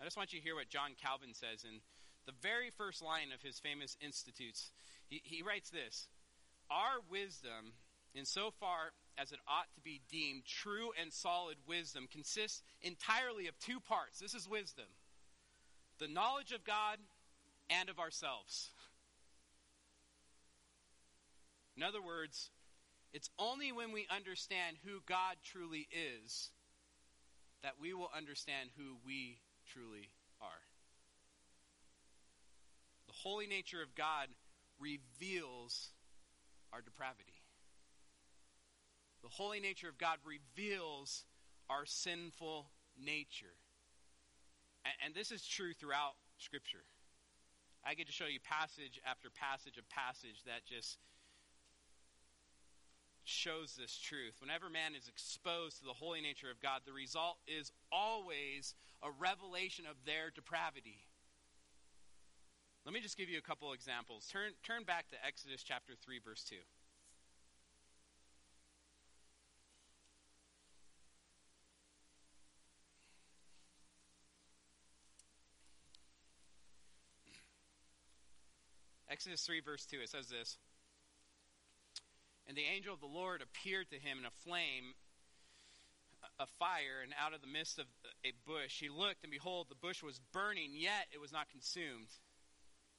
[0.00, 1.80] I just want you to hear what John Calvin says in
[2.26, 4.72] the very first line of his famous Institutes.
[5.08, 6.08] He, he writes this
[6.70, 7.74] Our wisdom,
[8.14, 13.46] in so far as it ought to be deemed true and solid wisdom, consists entirely
[13.46, 14.18] of two parts.
[14.18, 14.86] This is wisdom
[15.98, 16.98] the knowledge of God
[17.68, 18.70] and of ourselves.
[21.76, 22.50] In other words,
[23.12, 26.50] it's only when we understand who God truly is
[27.62, 30.62] that we will understand who we truly are.
[33.06, 34.28] The holy nature of God
[34.78, 35.90] reveals
[36.72, 37.42] our depravity.
[39.22, 41.24] The holy nature of God reveals
[41.68, 43.58] our sinful nature.
[44.84, 46.84] And, and, this is true throughout Scripture.
[47.84, 50.96] I get to show you passage after passage of passage that just
[53.30, 54.34] shows this truth.
[54.40, 59.10] Whenever man is exposed to the holy nature of God, the result is always a
[59.10, 60.98] revelation of their depravity.
[62.84, 64.26] Let me just give you a couple examples.
[64.26, 66.56] Turn, turn back to Exodus chapter 3, verse 2.
[79.10, 80.56] Exodus 3, verse 2, it says this
[82.50, 84.98] and the angel of the Lord appeared to him in a flame
[86.40, 87.86] a fire, and out of the midst of
[88.24, 92.10] a bush he looked, and behold, the bush was burning, yet it was not consumed.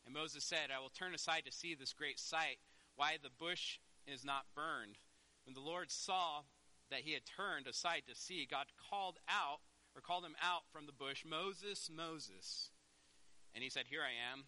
[0.06, 2.64] And Moses said, I will turn aside to see this great sight,
[2.96, 4.96] why the bush is not burned.
[5.44, 6.48] When the Lord saw
[6.90, 9.60] that he had turned aside to see, God called out,
[9.96, 12.70] or called him out from the bush, Moses, Moses.
[13.54, 14.46] And he said, Here I am.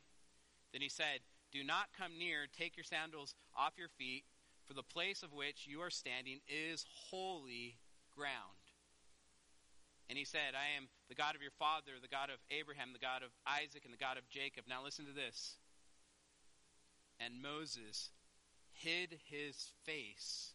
[0.71, 1.19] Then he said,
[1.51, 4.23] Do not come near, take your sandals off your feet
[4.65, 7.77] for the place of which you are standing is holy
[8.15, 8.63] ground.
[10.09, 12.99] And he said, I am the God of your father, the God of Abraham, the
[12.99, 14.65] God of Isaac, and the God of Jacob.
[14.67, 15.57] Now listen to this.
[17.19, 18.11] And Moses
[18.71, 20.53] hid his face,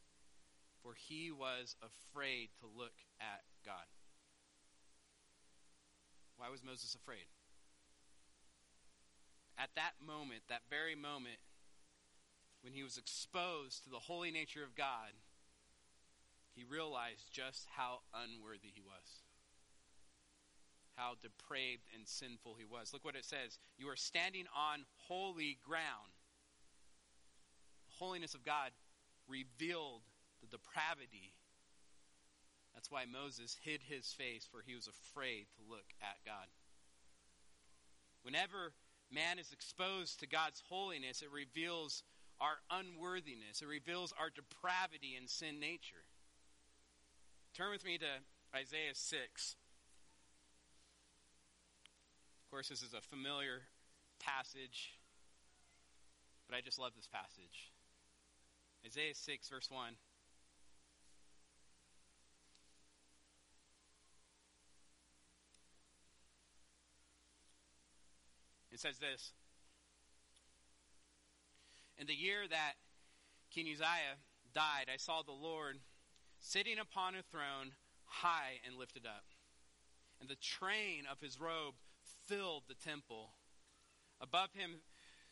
[0.82, 3.88] for he was afraid to look at God.
[6.36, 7.26] Why was Moses afraid?
[9.58, 11.38] At that moment, that very moment,
[12.68, 15.16] when he was exposed to the holy nature of God,
[16.54, 19.24] he realized just how unworthy he was.
[20.94, 22.92] How depraved and sinful he was.
[22.92, 23.59] Look what it says.
[23.78, 26.12] You are standing on holy ground.
[27.87, 28.72] The holiness of God
[29.26, 30.02] revealed
[30.42, 31.33] the depravity.
[32.74, 36.52] That's why Moses hid his face, for he was afraid to look at God.
[38.20, 38.74] Whenever
[39.11, 42.02] man is exposed to God's holiness, it reveals
[42.40, 46.07] our unworthiness, it reveals our depravity and sin nature.
[47.55, 48.07] Turn with me to
[48.55, 49.57] Isaiah 6.
[52.44, 53.62] Of course, this is a familiar
[54.20, 54.94] passage,
[56.48, 57.72] but I just love this passage.
[58.87, 59.94] Isaiah 6, verse 1.
[68.70, 69.33] It says this
[71.98, 72.74] in the year that
[73.50, 74.18] King Uzziah
[74.54, 75.78] died, I saw the Lord
[76.38, 77.72] sitting upon a throne,
[78.04, 79.24] high and lifted up,
[80.20, 81.74] and the train of his robe
[82.26, 83.30] filled the temple.
[84.20, 84.80] Above him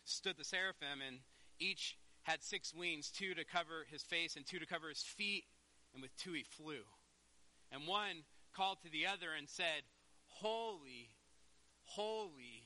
[0.05, 1.19] stood the seraphim, and
[1.59, 5.45] each had six wings two to cover his face, and two to cover his feet,
[5.95, 6.83] and with two he flew.
[7.71, 8.25] And one
[8.55, 9.83] called to the other and said,
[10.27, 11.11] Holy,
[11.85, 12.65] holy,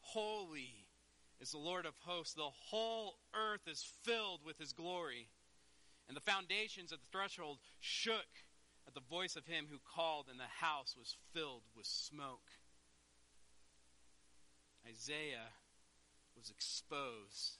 [0.00, 0.77] holy
[1.40, 2.34] is the Lord of hosts.
[2.34, 5.28] The whole earth is filled with his glory.
[6.08, 8.26] And the foundations of the threshold shook
[8.86, 12.50] at the voice of him who called, and the house was filled with smoke.
[14.88, 15.52] Isaiah
[16.36, 17.58] was exposed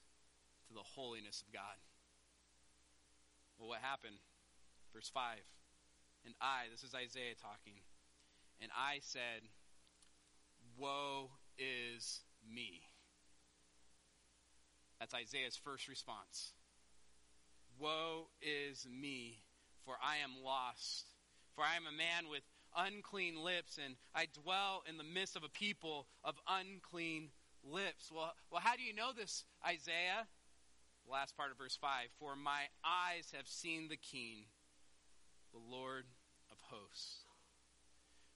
[0.66, 1.76] to the holiness of God.
[3.58, 4.16] Well, what happened?
[4.94, 5.38] Verse 5.
[6.24, 7.80] And I, this is Isaiah talking,
[8.60, 9.48] and I said,
[10.76, 12.87] Woe is me.
[14.98, 16.52] That's Isaiah's first response.
[17.78, 19.38] Woe is me,
[19.84, 21.06] for I am lost.
[21.54, 22.42] For I am a man with
[22.76, 27.30] unclean lips, and I dwell in the midst of a people of unclean
[27.64, 28.10] lips.
[28.12, 30.26] Well, well how do you know this, Isaiah?
[31.06, 34.46] The last part of verse 5 For my eyes have seen the King,
[35.52, 36.04] the Lord
[36.50, 37.24] of hosts.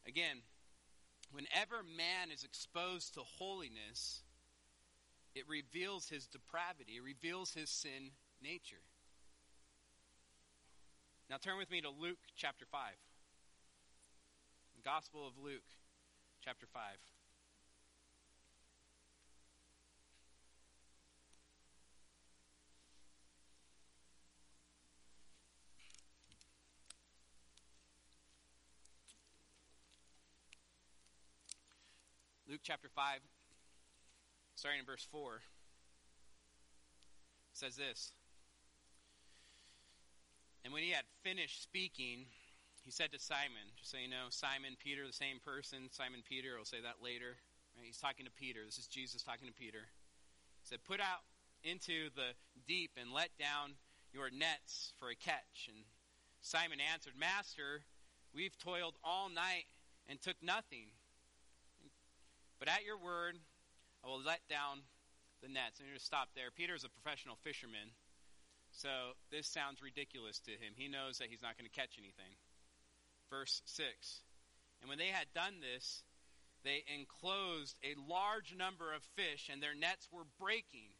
[0.06, 0.38] Again,
[1.32, 4.22] whenever man is exposed to holiness,
[5.34, 8.10] it reveals his depravity, it reveals his sin
[8.42, 8.82] nature.
[11.30, 12.90] Now turn with me to Luke chapter 5.
[14.76, 15.62] The Gospel of Luke
[16.44, 16.82] chapter 5.
[32.52, 33.20] Luke chapter 5,
[34.54, 35.42] starting in verse 4,
[37.52, 38.12] says this
[40.64, 42.26] And when he had finished speaking,
[42.82, 45.88] he said to Simon, just so you know, Simon, Peter, the same person.
[45.90, 47.38] Simon, Peter, I'll say that later.
[47.76, 47.86] Right?
[47.86, 48.60] He's talking to Peter.
[48.66, 49.86] This is Jesus talking to Peter.
[50.60, 51.22] He said, Put out
[51.62, 52.34] into the
[52.66, 53.78] deep and let down
[54.12, 55.68] your nets for a catch.
[55.68, 55.84] And
[56.40, 57.82] Simon answered, Master,
[58.34, 59.70] we've toiled all night
[60.08, 60.90] and took nothing.
[62.58, 63.38] But at your word,
[64.04, 64.82] I will let down
[65.42, 65.80] the nets.
[65.80, 66.50] And just stop there.
[66.50, 67.94] Peter's a professional fisherman,
[68.70, 70.74] so this sounds ridiculous to him.
[70.74, 72.34] He knows that he's not going to catch anything.
[73.30, 73.86] Verse 6
[74.80, 76.02] And when they had done this,
[76.64, 80.94] they enclosed a large number of fish, and their nets were breaking.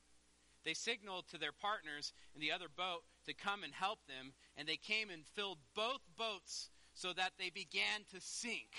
[0.64, 4.68] They signaled to their partners in the other boat to come and help them, and
[4.68, 8.70] they came and filled both boats so that they began to sink.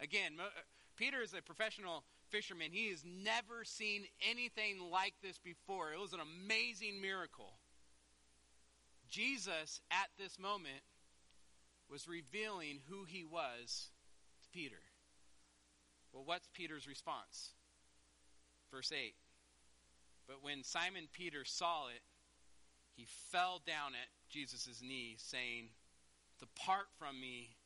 [0.00, 0.48] Again, uh,
[0.96, 2.72] Peter is a professional fisherman.
[2.72, 5.92] He has never seen anything like this before.
[5.92, 7.52] It was an amazing miracle.
[9.08, 10.82] Jesus, at this moment,
[11.90, 13.90] was revealing who he was
[14.42, 14.80] to Peter.
[16.12, 17.50] Well, what's Peter's response?
[18.70, 19.14] Verse 8.
[20.26, 22.02] But when Simon Peter saw it,
[22.96, 25.68] he fell down at Jesus' knees, saying,
[26.38, 27.56] Depart from me,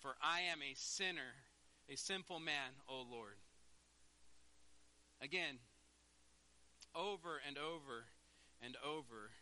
[0.00, 1.34] for I am a sinner
[1.88, 3.36] a sinful man, O Lord.
[5.24, 5.56] Again,
[6.94, 8.04] over and over
[8.60, 9.32] and over,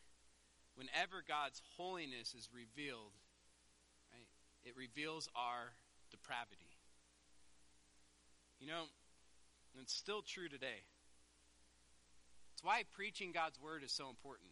[0.77, 3.11] whenever God's holiness is revealed,
[4.15, 4.29] right,
[4.65, 5.75] it reveals our
[6.13, 6.71] depravity.
[8.61, 8.85] You know,
[9.83, 10.87] it's still true today.
[12.55, 14.51] It's why preaching God's word is so important.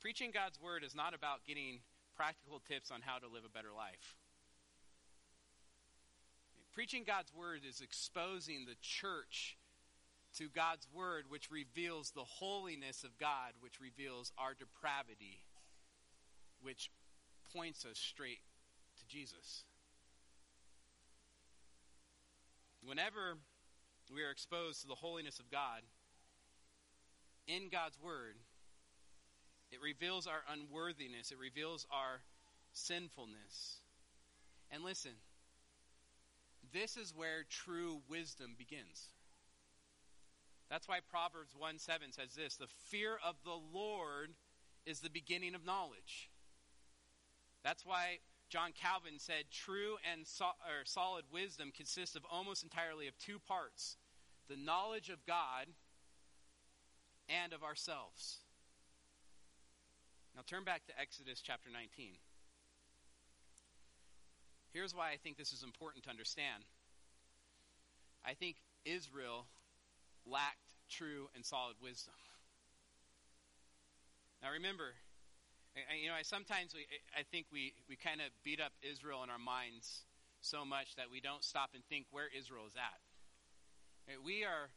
[0.00, 1.80] Preaching God's word is not about getting
[2.16, 4.16] practical tips on how to live a better life.
[6.72, 9.56] Preaching God's word is exposing the church
[10.36, 15.40] to God's word, which reveals the holiness of God, which reveals our depravity,
[16.62, 16.90] which
[17.52, 18.38] points us straight
[18.98, 19.64] to Jesus.
[22.84, 23.36] Whenever
[24.14, 25.82] we are exposed to the holiness of God
[27.48, 28.36] in God's word,
[29.72, 32.20] it reveals our unworthiness, it reveals our
[32.72, 33.80] sinfulness.
[34.70, 35.12] And listen,
[36.72, 39.08] this is where true wisdom begins.
[40.70, 44.30] That's why Proverbs 1 7 says this The fear of the Lord
[44.86, 46.30] is the beginning of knowledge.
[47.64, 48.18] That's why
[48.48, 50.46] John Calvin said true and so,
[50.84, 53.96] solid wisdom consists of almost entirely of two parts
[54.48, 55.66] the knowledge of God
[57.28, 58.38] and of ourselves.
[60.34, 62.14] Now turn back to Exodus chapter 19.
[64.72, 66.64] Here's why I think this is important to understand.
[68.24, 69.46] I think Israel
[70.26, 72.14] lacked true and solid wisdom.
[74.42, 74.94] Now remember,
[75.74, 79.30] you know, I sometimes we, I think we, we kind of beat up Israel in
[79.30, 80.04] our minds
[80.40, 82.98] so much that we don't stop and think where Israel is at.
[84.24, 84.70] We are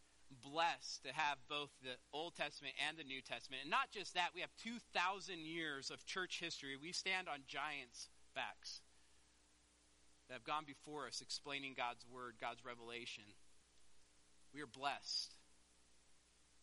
[0.44, 3.64] blessed to have both the Old Testament and the New Testament.
[3.64, 6.76] And not just that, we have 2,000 years of church history.
[6.76, 8.82] We stand on giants' backs
[10.34, 13.24] that have gone before us explaining God's word, God's revelation.
[14.52, 15.36] We are blessed.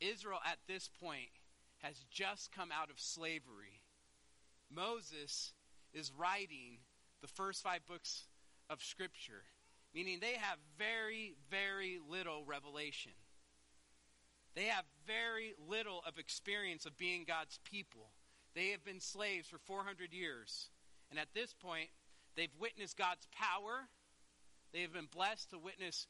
[0.01, 1.31] Israel at this point
[1.79, 3.85] has just come out of slavery.
[4.75, 5.53] Moses
[5.95, 6.79] is writing
[7.23, 8.25] the first five books
[8.69, 9.45] of Scripture,
[9.95, 13.13] meaning they have very, very little revelation.
[14.57, 18.11] They have very little of experience of being God's people.
[18.57, 20.71] They have been slaves for 400 years.
[21.09, 21.91] And at this point,
[22.37, 23.89] they've witnessed God's power.
[24.73, 26.07] They have been blessed to witness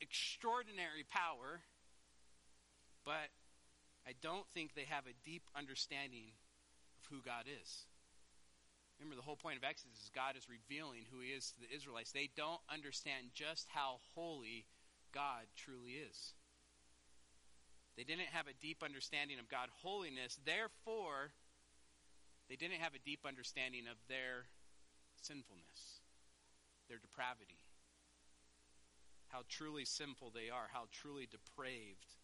[0.00, 1.60] extraordinary power.
[3.04, 3.30] But
[4.06, 6.32] I don't think they have a deep understanding
[6.98, 7.86] of who God is.
[8.98, 11.74] Remember, the whole point of Exodus is God is revealing who He is to the
[11.74, 12.12] Israelites.
[12.12, 14.66] They don't understand just how holy
[15.12, 16.34] God truly is.
[17.96, 20.38] They didn't have a deep understanding of God's holiness.
[20.44, 21.30] Therefore,
[22.48, 24.46] they didn't have a deep understanding of their
[25.24, 26.04] sinfulness,
[26.88, 27.64] their depravity,
[29.28, 32.20] how truly sinful they are, how truly depraved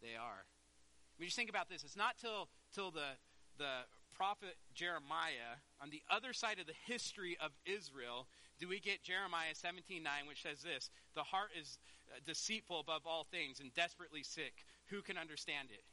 [0.00, 0.46] they are.
[0.46, 1.82] I mean, just think about this.
[1.82, 3.18] It's not till till the
[3.58, 8.26] the prophet Jeremiah on the other side of the history of Israel
[8.58, 11.78] do we get Jeremiah 17:9 which says this, the heart is
[12.10, 14.64] uh, deceitful above all things and desperately sick.
[14.86, 15.84] Who can understand it?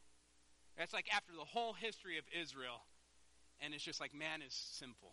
[0.77, 2.85] That's like after the whole history of Israel
[3.59, 5.11] and it's just like man is sinful.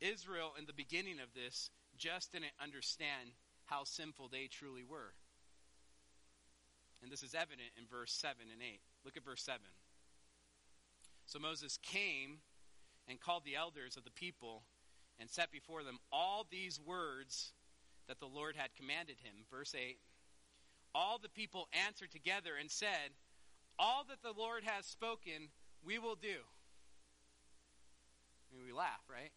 [0.00, 3.30] Israel in the beginning of this just didn't understand
[3.66, 5.12] how sinful they truly were.
[7.02, 8.80] And this is evident in verse 7 and 8.
[9.04, 9.60] Look at verse 7.
[11.26, 12.38] So Moses came
[13.08, 14.62] and called the elders of the people
[15.20, 17.52] and set before them all these words
[18.08, 19.34] that the Lord had commanded him.
[19.50, 19.98] Verse 8
[20.94, 23.12] All the people answered together and said,
[23.78, 25.50] All that the Lord has spoken,
[25.84, 26.40] we will do.
[28.50, 29.30] I mean, we laugh, right?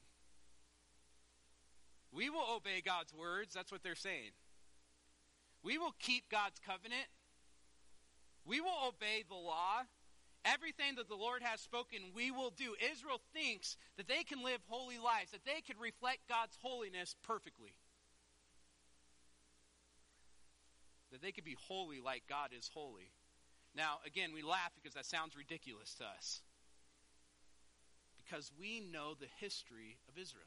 [2.14, 3.54] We will obey God's words.
[3.54, 4.32] That's what they're saying.
[5.64, 7.08] We will keep God's covenant.
[8.46, 9.84] We will obey the law.
[10.44, 12.74] Everything that the Lord has spoken, we will do.
[12.92, 17.76] Israel thinks that they can live holy lives, that they can reflect God's holiness perfectly.
[21.12, 23.12] That they could be holy like God is holy.
[23.76, 26.42] Now, again, we laugh because that sounds ridiculous to us.
[28.26, 30.46] Because we know the history of Israel.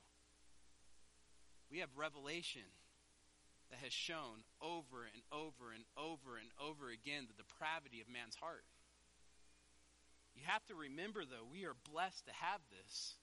[1.75, 2.71] We have revelation
[3.69, 8.37] that has shown over and over and over and over again the depravity of man's
[8.37, 8.63] heart.
[10.37, 13.15] You have to remember, though, we are blessed to have this.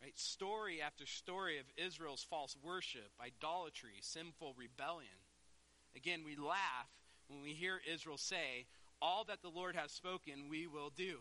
[0.00, 0.18] Right?
[0.18, 5.20] Story after story of Israel's false worship, idolatry, sinful rebellion.
[5.94, 6.88] Again, we laugh
[7.28, 8.64] when we hear Israel say,
[9.02, 11.18] All that the Lord has spoken, we will do.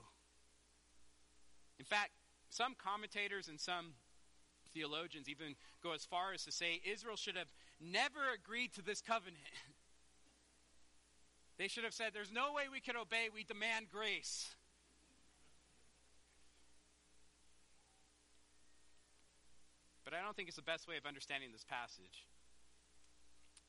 [1.78, 2.12] In fact,
[2.50, 3.96] some commentators and some
[4.76, 7.48] theologians even go as far as to say Israel should have
[7.80, 9.40] never agreed to this covenant.
[11.58, 14.54] they should have said, There's no way we can obey, we demand grace.
[20.04, 22.28] But I don't think it's the best way of understanding this passage.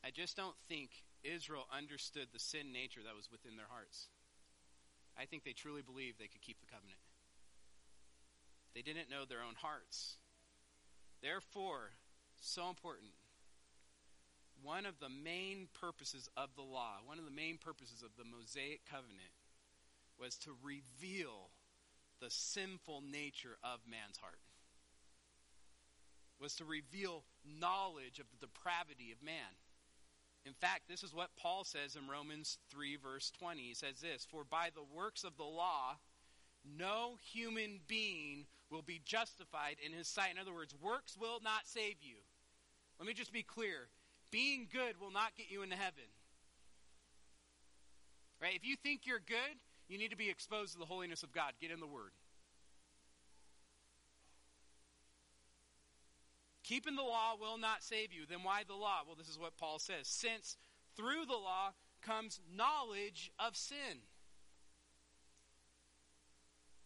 [0.04, 0.90] I just don't think
[1.24, 4.08] Israel understood the sin nature that was within their hearts.
[5.18, 7.00] I think they truly believed they could keep the covenant.
[8.74, 10.20] They didn't know their own hearts.
[11.26, 11.90] Therefore,
[12.40, 13.10] so important.
[14.62, 18.22] One of the main purposes of the law, one of the main purposes of the
[18.22, 19.34] Mosaic covenant,
[20.20, 21.50] was to reveal
[22.20, 24.38] the sinful nature of man's heart.
[26.40, 29.58] Was to reveal knowledge of the depravity of man.
[30.44, 33.62] In fact, this is what Paul says in Romans 3, verse 20.
[33.62, 35.96] He says this For by the works of the law,
[36.64, 40.30] no human being will be justified in his sight.
[40.32, 42.16] In other words, works will not save you.
[42.98, 43.88] Let me just be clear
[44.30, 46.04] being good will not get you into heaven.
[48.40, 48.54] Right?
[48.54, 49.56] If you think you're good,
[49.88, 51.52] you need to be exposed to the holiness of God.
[51.60, 52.10] Get in the Word.
[56.64, 58.22] Keeping the law will not save you.
[58.28, 59.00] Then why the law?
[59.06, 60.08] Well, this is what Paul says.
[60.08, 60.56] Since
[60.96, 64.02] through the law comes knowledge of sin.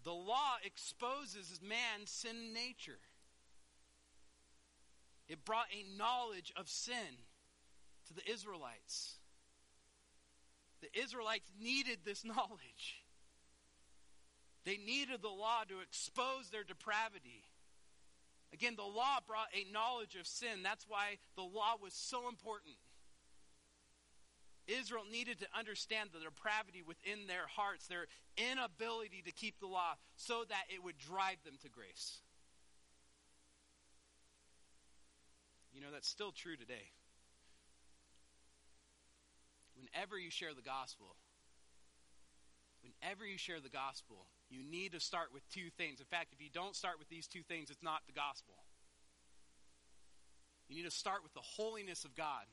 [0.05, 2.99] The law exposes man's sin nature.
[5.29, 7.19] It brought a knowledge of sin
[8.09, 9.17] to the Israelites.
[10.81, 13.05] The Israelites needed this knowledge.
[14.65, 17.45] They needed the law to expose their depravity.
[18.53, 20.63] Again, the law brought a knowledge of sin.
[20.63, 22.75] That's why the law was so important.
[24.67, 28.07] Israel needed to understand the depravity within their hearts, their
[28.37, 32.21] inability to keep the law, so that it would drive them to grace.
[35.73, 36.93] You know, that's still true today.
[39.75, 41.17] Whenever you share the gospel,
[42.83, 46.01] whenever you share the gospel, you need to start with two things.
[46.01, 48.55] In fact, if you don't start with these two things, it's not the gospel.
[50.69, 52.45] You need to start with the holiness of God.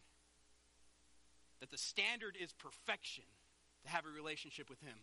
[1.68, 3.26] That the standard is perfection
[3.84, 4.96] to have a relationship with Him.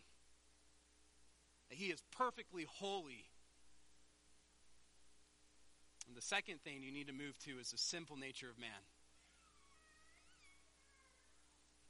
[1.68, 3.26] That He is perfectly holy.
[6.08, 8.70] And the second thing you need to move to is the simple nature of man.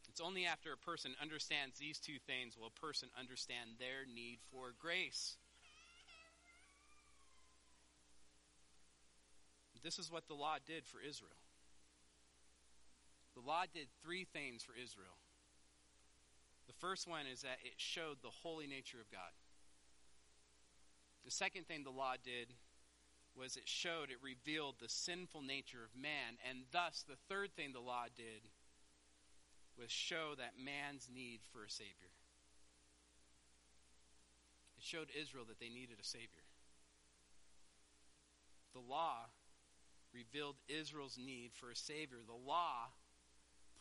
[0.09, 4.39] It's only after a person understands these two things will a person understand their need
[4.51, 5.37] for grace.
[9.85, 11.44] This is what the law did for Israel.
[13.35, 15.19] The law did three things for Israel.
[16.67, 19.35] The first one is that it showed the holy nature of God.
[21.25, 22.55] The second thing the law did
[23.37, 26.39] was it showed, it revealed the sinful nature of man.
[26.49, 28.49] And thus, the third thing the law did
[29.79, 32.15] was show that man's need for a Savior.
[34.79, 36.47] It showed Israel that they needed a Savior.
[38.73, 39.27] The law
[40.13, 42.19] revealed Israel's need for a Savior.
[42.25, 42.91] The law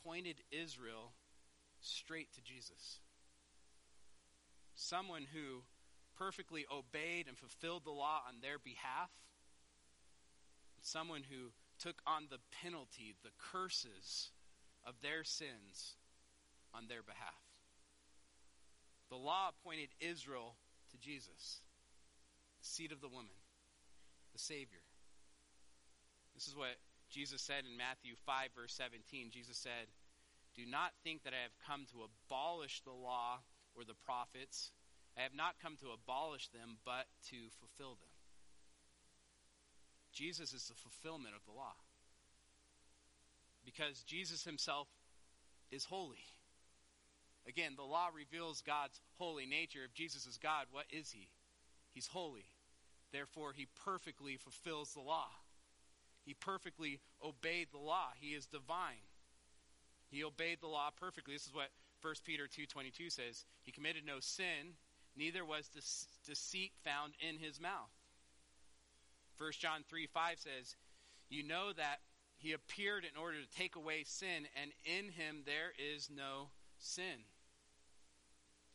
[0.06, 1.14] pointed Israel
[1.80, 3.00] straight to Jesus.
[4.76, 5.64] Someone who
[6.18, 9.10] perfectly obeyed and fulfilled the law on their behalf.
[10.82, 14.32] Someone who took on the penalty, the curses
[14.86, 15.96] of their sins
[16.74, 17.42] on their behalf.
[19.10, 20.56] The law pointed Israel
[20.92, 21.62] to Jesus,
[22.60, 23.36] the seed of the woman,
[24.34, 24.82] the Savior.
[26.34, 26.76] This is what
[27.14, 29.30] Jesus said in Matthew 5, verse 17.
[29.30, 29.94] Jesus said,
[30.58, 33.46] Do not think that I have come to abolish the law
[33.78, 34.72] or the prophets.
[35.18, 38.10] I have not come to abolish them, but to fulfill them.
[40.12, 41.78] Jesus is the fulfillment of the law
[43.66, 44.88] because Jesus himself
[45.72, 46.26] is holy.
[47.48, 49.84] Again, the law reveals God's holy nature.
[49.86, 51.28] If Jesus is God, what is he?
[51.94, 52.46] He's holy.
[53.12, 55.28] Therefore, he perfectly fulfills the law.
[56.26, 58.10] He perfectly obeyed the law.
[58.20, 59.04] He is divine.
[60.10, 61.34] He obeyed the law perfectly.
[61.34, 61.70] This is what
[62.02, 63.46] 1 Peter 2:22 says.
[63.62, 64.78] He committed no sin,
[65.16, 65.70] neither was
[66.26, 67.92] deceit found in his mouth.
[69.38, 70.76] 1 John 3 5 says,
[71.30, 72.02] You know that
[72.38, 77.26] he appeared in order to take away sin, and in him there is no sin.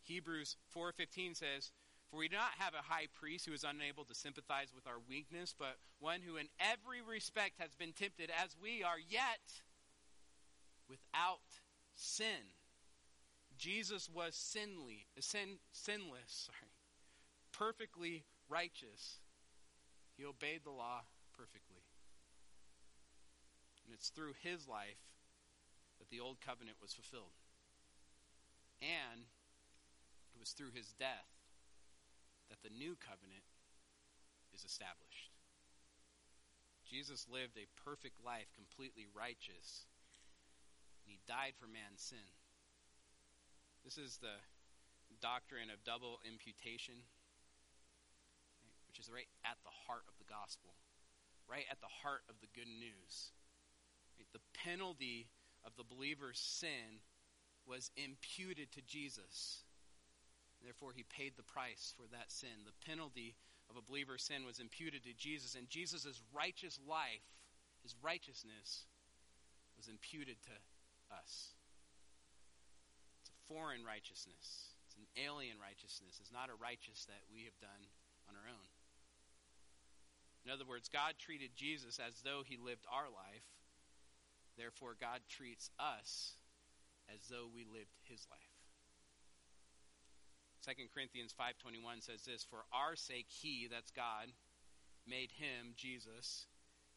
[0.03, 1.71] Hebrews 4:15 says,
[2.11, 4.99] "For we do not have a high priest who is unable to sympathize with our
[4.99, 9.63] weakness, but one who in every respect has been tempted as we are, yet
[10.89, 11.61] without
[11.95, 12.55] sin."
[13.59, 16.73] Jesus was sinly, sin, sinless, sorry,
[17.53, 19.21] perfectly righteous.
[20.17, 21.83] He obeyed the law perfectly.
[23.85, 25.01] And it's through his life
[25.99, 27.33] that the old covenant was fulfilled.
[28.81, 29.27] And
[30.35, 31.38] it was through his death
[32.49, 33.45] that the new covenant
[34.55, 35.33] is established.
[36.89, 39.85] Jesus lived a perfect life, completely righteous,
[41.05, 42.33] and he died for man's sin.
[43.85, 44.41] This is the
[45.21, 46.97] doctrine of double imputation,
[48.89, 50.73] which is right at the heart of the gospel,
[51.45, 53.33] right at the heart of the good news.
[54.33, 55.29] The penalty
[55.65, 57.05] of the believer's sin
[57.67, 59.65] was imputed to Jesus.
[60.63, 62.67] Therefore, he paid the price for that sin.
[62.67, 63.37] The penalty
[63.71, 67.25] of a believer's sin was imputed to Jesus, and Jesus' righteous life,
[67.83, 68.87] his righteousness,
[69.77, 70.57] was imputed to
[71.15, 71.55] us.
[73.23, 76.19] It's a foreign righteousness, it's an alien righteousness.
[76.19, 77.83] It's not a righteous that we have done
[78.29, 78.69] on our own.
[80.45, 83.47] In other words, God treated Jesus as though he lived our life
[84.59, 86.35] Therefore, God treats us
[87.15, 88.48] as though we lived his life.
[90.69, 94.35] 2 Corinthians 5:21 says this, "For our sake he, that's God,
[95.07, 96.47] made him, Jesus,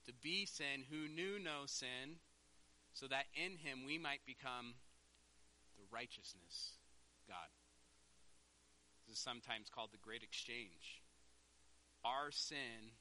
[0.03, 2.19] to be sin who knew no sin,
[2.91, 4.76] so that in him we might become
[5.78, 6.80] the righteousness
[7.28, 7.49] God."
[9.07, 11.01] This is sometimes called the great exchange.
[12.03, 12.97] Our sin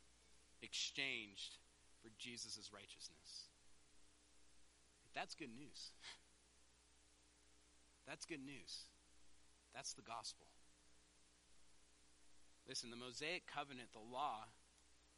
[0.63, 1.59] exchanged
[2.01, 3.49] for Jesus' righteousness.
[5.15, 5.91] That's good news.
[8.07, 8.87] That's good news.
[9.73, 10.50] That's the gospel.
[12.71, 14.47] Listen, the Mosaic covenant, the law,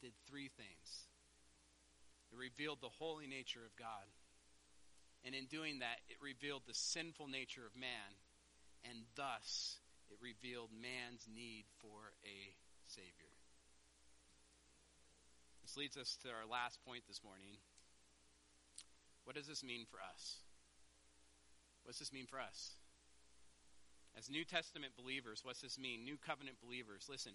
[0.00, 1.04] did three things.
[2.32, 4.08] It revealed the holy nature of God.
[5.22, 8.16] And in doing that, it revealed the sinful nature of man.
[8.88, 9.76] And thus,
[10.08, 12.56] it revealed man's need for a
[12.88, 13.36] Savior.
[15.60, 17.60] This leads us to our last point this morning.
[19.24, 20.40] What does this mean for us?
[21.84, 22.80] What does this mean for us?
[24.16, 26.04] As New Testament believers, what's this mean?
[26.04, 27.32] New covenant believers, listen,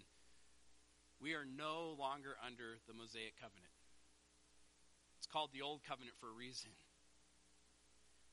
[1.20, 3.74] we are no longer under the Mosaic covenant.
[5.18, 6.70] It's called the Old Covenant for a reason.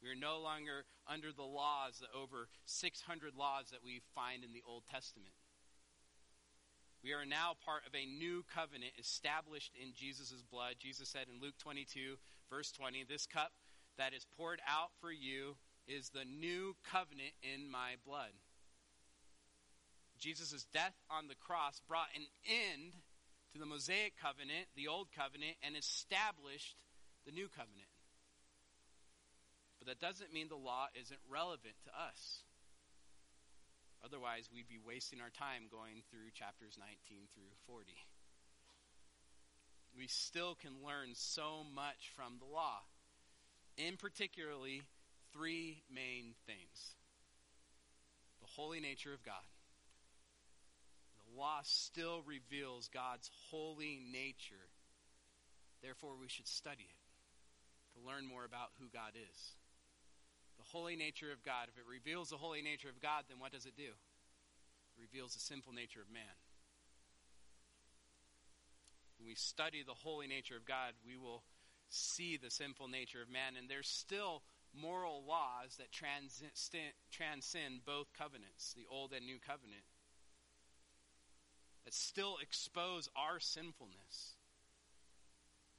[0.03, 4.53] We are no longer under the laws, the over 600 laws that we find in
[4.53, 5.33] the Old Testament.
[7.01, 10.75] We are now part of a new covenant established in Jesus' blood.
[10.77, 12.17] Jesus said in Luke 22,
[12.49, 13.53] verse 20, This cup
[13.97, 15.55] that is poured out for you
[15.87, 18.33] is the new covenant in my blood.
[20.19, 22.93] Jesus' death on the cross brought an end
[23.53, 26.75] to the Mosaic covenant, the old covenant, and established
[27.25, 27.91] the new covenant.
[29.79, 32.43] But that doesn't mean the law isn't relevant to us.
[34.03, 37.95] Otherwise, we'd be wasting our time going through chapters 19 through 40.
[39.97, 42.81] We still can learn so much from the law.
[43.77, 44.83] In particularly,
[45.35, 46.95] three main things
[48.41, 49.43] the holy nature of God.
[51.25, 54.69] The law still reveals God's holy nature.
[55.81, 57.01] Therefore, we should study it
[57.97, 59.55] to learn more about who God is.
[60.57, 61.67] The holy nature of God.
[61.67, 63.91] If it reveals the holy nature of God, then what does it do?
[63.91, 66.37] It reveals the sinful nature of man.
[69.17, 71.43] When we study the holy nature of God, we will
[71.89, 73.57] see the sinful nature of man.
[73.57, 74.43] And there's still
[74.79, 79.83] moral laws that transcend, both covenants, the Old and New Covenant,
[81.85, 84.35] that still expose our sinfulness.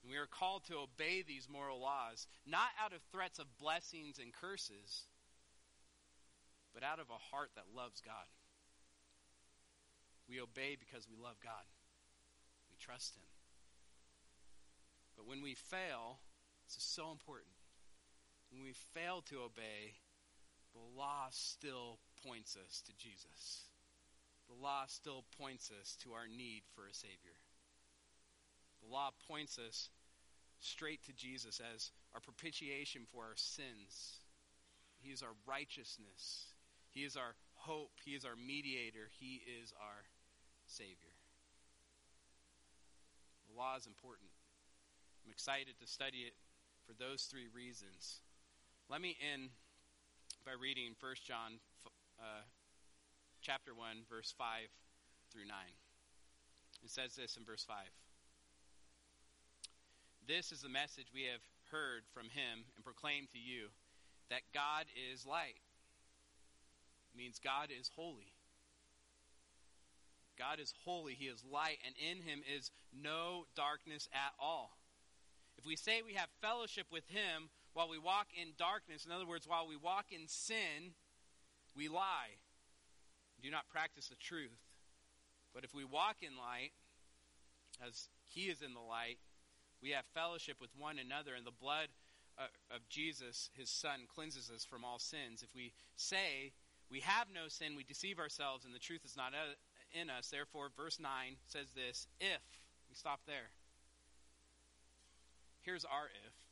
[0.02, 4.18] And we are called to obey these moral laws, not out of threats of blessings
[4.18, 5.06] and curses,
[6.72, 8.28] but out of a heart that loves God.
[10.28, 11.66] We obey because we love God,
[12.70, 13.22] we trust Him.
[15.16, 16.18] But when we fail,
[16.68, 17.55] this is so important
[18.56, 20.00] when we fail to obey,
[20.72, 23.68] the law still points us to Jesus.
[24.48, 27.36] The law still points us to our need for a Savior.
[28.80, 29.90] The law points us
[30.58, 34.24] straight to Jesus as our propitiation for our sins.
[35.02, 36.54] He is our righteousness.
[36.88, 37.92] He is our hope.
[38.06, 39.10] He is our mediator.
[39.20, 40.08] He is our
[40.66, 41.12] Savior.
[43.52, 44.30] The law is important.
[45.26, 46.32] I'm excited to study it
[46.86, 48.22] for those three reasons.
[48.88, 49.50] Let me end
[50.44, 51.58] by reading 1 John
[52.20, 52.46] uh,
[53.42, 54.46] chapter 1, verse 5
[55.32, 55.58] through 9.
[56.84, 57.78] It says this in verse 5.
[60.28, 63.74] This is the message we have heard from him and proclaimed to you
[64.30, 65.58] that God is light.
[67.10, 68.34] It means God is holy.
[70.38, 74.78] God is holy, he is light, and in him is no darkness at all.
[75.58, 79.26] If we say we have fellowship with him while we walk in darkness, in other
[79.26, 80.96] words, while we walk in sin,
[81.76, 82.40] we lie.
[83.42, 84.56] Do not practice the truth.
[85.54, 86.72] But if we walk in light,
[87.86, 89.18] as He is in the light,
[89.82, 91.88] we have fellowship with one another, and the blood
[92.38, 95.42] uh, of Jesus, His Son, cleanses us from all sins.
[95.42, 96.52] If we say
[96.90, 99.52] we have no sin, we deceive ourselves, and the truth is not uh,
[99.92, 100.30] in us.
[100.30, 101.10] Therefore, verse 9
[101.46, 102.40] says this if,
[102.88, 103.52] we stop there.
[105.60, 106.45] Here's our if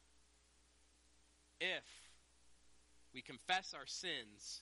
[1.64, 1.84] if
[3.14, 4.60] we confess our sins,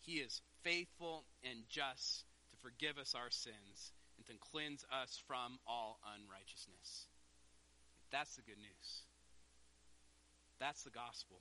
[0.00, 5.58] he is faithful and just to forgive us our sins and to cleanse us from
[5.66, 7.06] all unrighteousness.
[8.10, 9.04] That's the good news.
[10.58, 11.40] That's the gospel.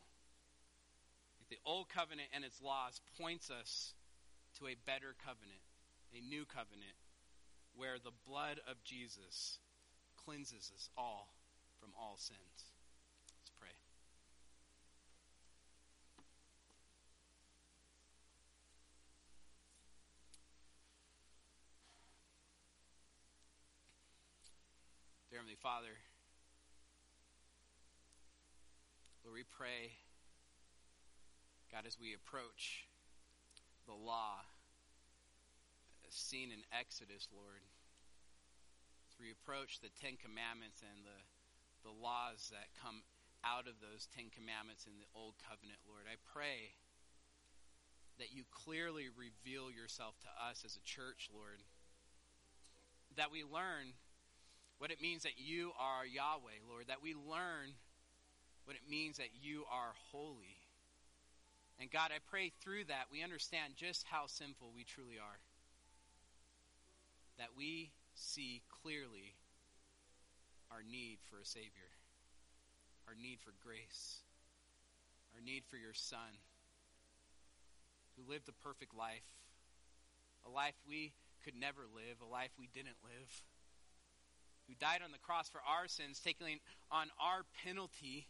[1.49, 3.93] The old covenant and its laws points us
[4.60, 5.62] to a better covenant,
[6.16, 6.95] a new covenant,
[7.76, 9.60] where the blood of Jesus
[10.26, 11.28] cleanses us all
[11.80, 12.71] from all sins.
[25.42, 25.98] Heavenly Father,
[29.26, 29.89] Lord, we pray,
[31.74, 32.86] God, as we approach
[33.89, 34.46] the law
[36.14, 37.66] seen in Exodus, Lord,
[39.10, 41.20] as we approach the Ten Commandments and the,
[41.89, 43.02] the laws that come
[43.42, 46.78] out of those Ten Commandments in the Old Covenant, Lord, I pray
[48.22, 51.66] that you clearly reveal yourself to us as a church, Lord
[53.18, 53.92] that we learn
[54.82, 57.70] what it means that you are Yahweh, Lord, that we learn
[58.66, 60.58] what it means that you are holy.
[61.80, 65.38] And God, I pray through that we understand just how sinful we truly are.
[67.38, 69.38] That we see clearly
[70.72, 71.94] our need for a Savior,
[73.08, 74.26] our need for grace,
[75.36, 76.42] our need for your Son,
[78.18, 79.30] who lived a perfect life,
[80.44, 81.14] a life we
[81.46, 83.30] could never live, a life we didn't live,
[84.68, 86.59] who died on the cross for our sins, taking
[86.91, 88.28] on our penalty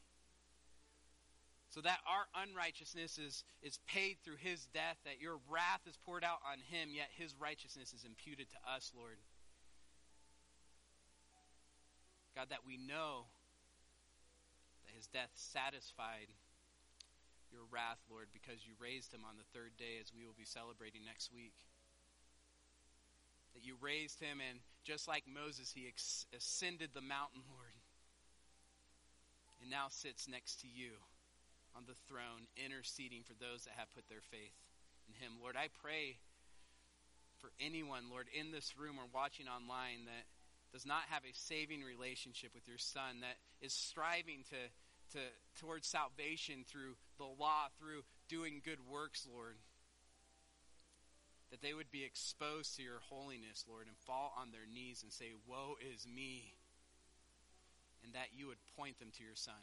[1.71, 6.23] so that our unrighteousness is, is paid through his death, that your wrath is poured
[6.23, 9.15] out on him, yet his righteousness is imputed to us, Lord.
[12.35, 13.31] God, that we know
[14.83, 16.27] that his death satisfied
[17.55, 20.47] your wrath, Lord, because you raised him on the third day, as we will be
[20.47, 21.55] celebrating next week.
[23.55, 27.75] That you raised him, and just like Moses, he ex- ascended the mountain, Lord,
[29.61, 30.97] and now sits next to you
[31.75, 34.57] on the throne, interceding for those that have put their faith
[35.07, 35.37] in him.
[35.39, 36.17] Lord, I pray
[37.39, 40.25] for anyone, Lord, in this room or watching online that
[40.73, 45.23] does not have a saving relationship with your son, that is striving to, to
[45.59, 49.57] towards salvation through the law, through doing good works, Lord.
[51.51, 55.11] That they would be exposed to your holiness, Lord, and fall on their knees and
[55.11, 56.55] say, Woe is me.
[58.03, 59.61] And that you would point them to your son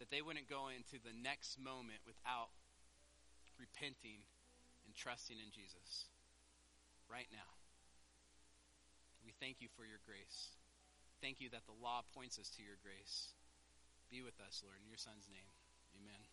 [0.00, 2.48] that they wouldn't go into the next moment without
[3.60, 4.24] repenting
[4.88, 6.08] and trusting in Jesus
[7.06, 7.52] right now.
[9.20, 10.56] We thank you for your grace.
[11.20, 13.36] Thank you that the law points us to your grace.
[14.08, 15.52] Be with us, Lord, in your Son's name.
[16.00, 16.29] Amen.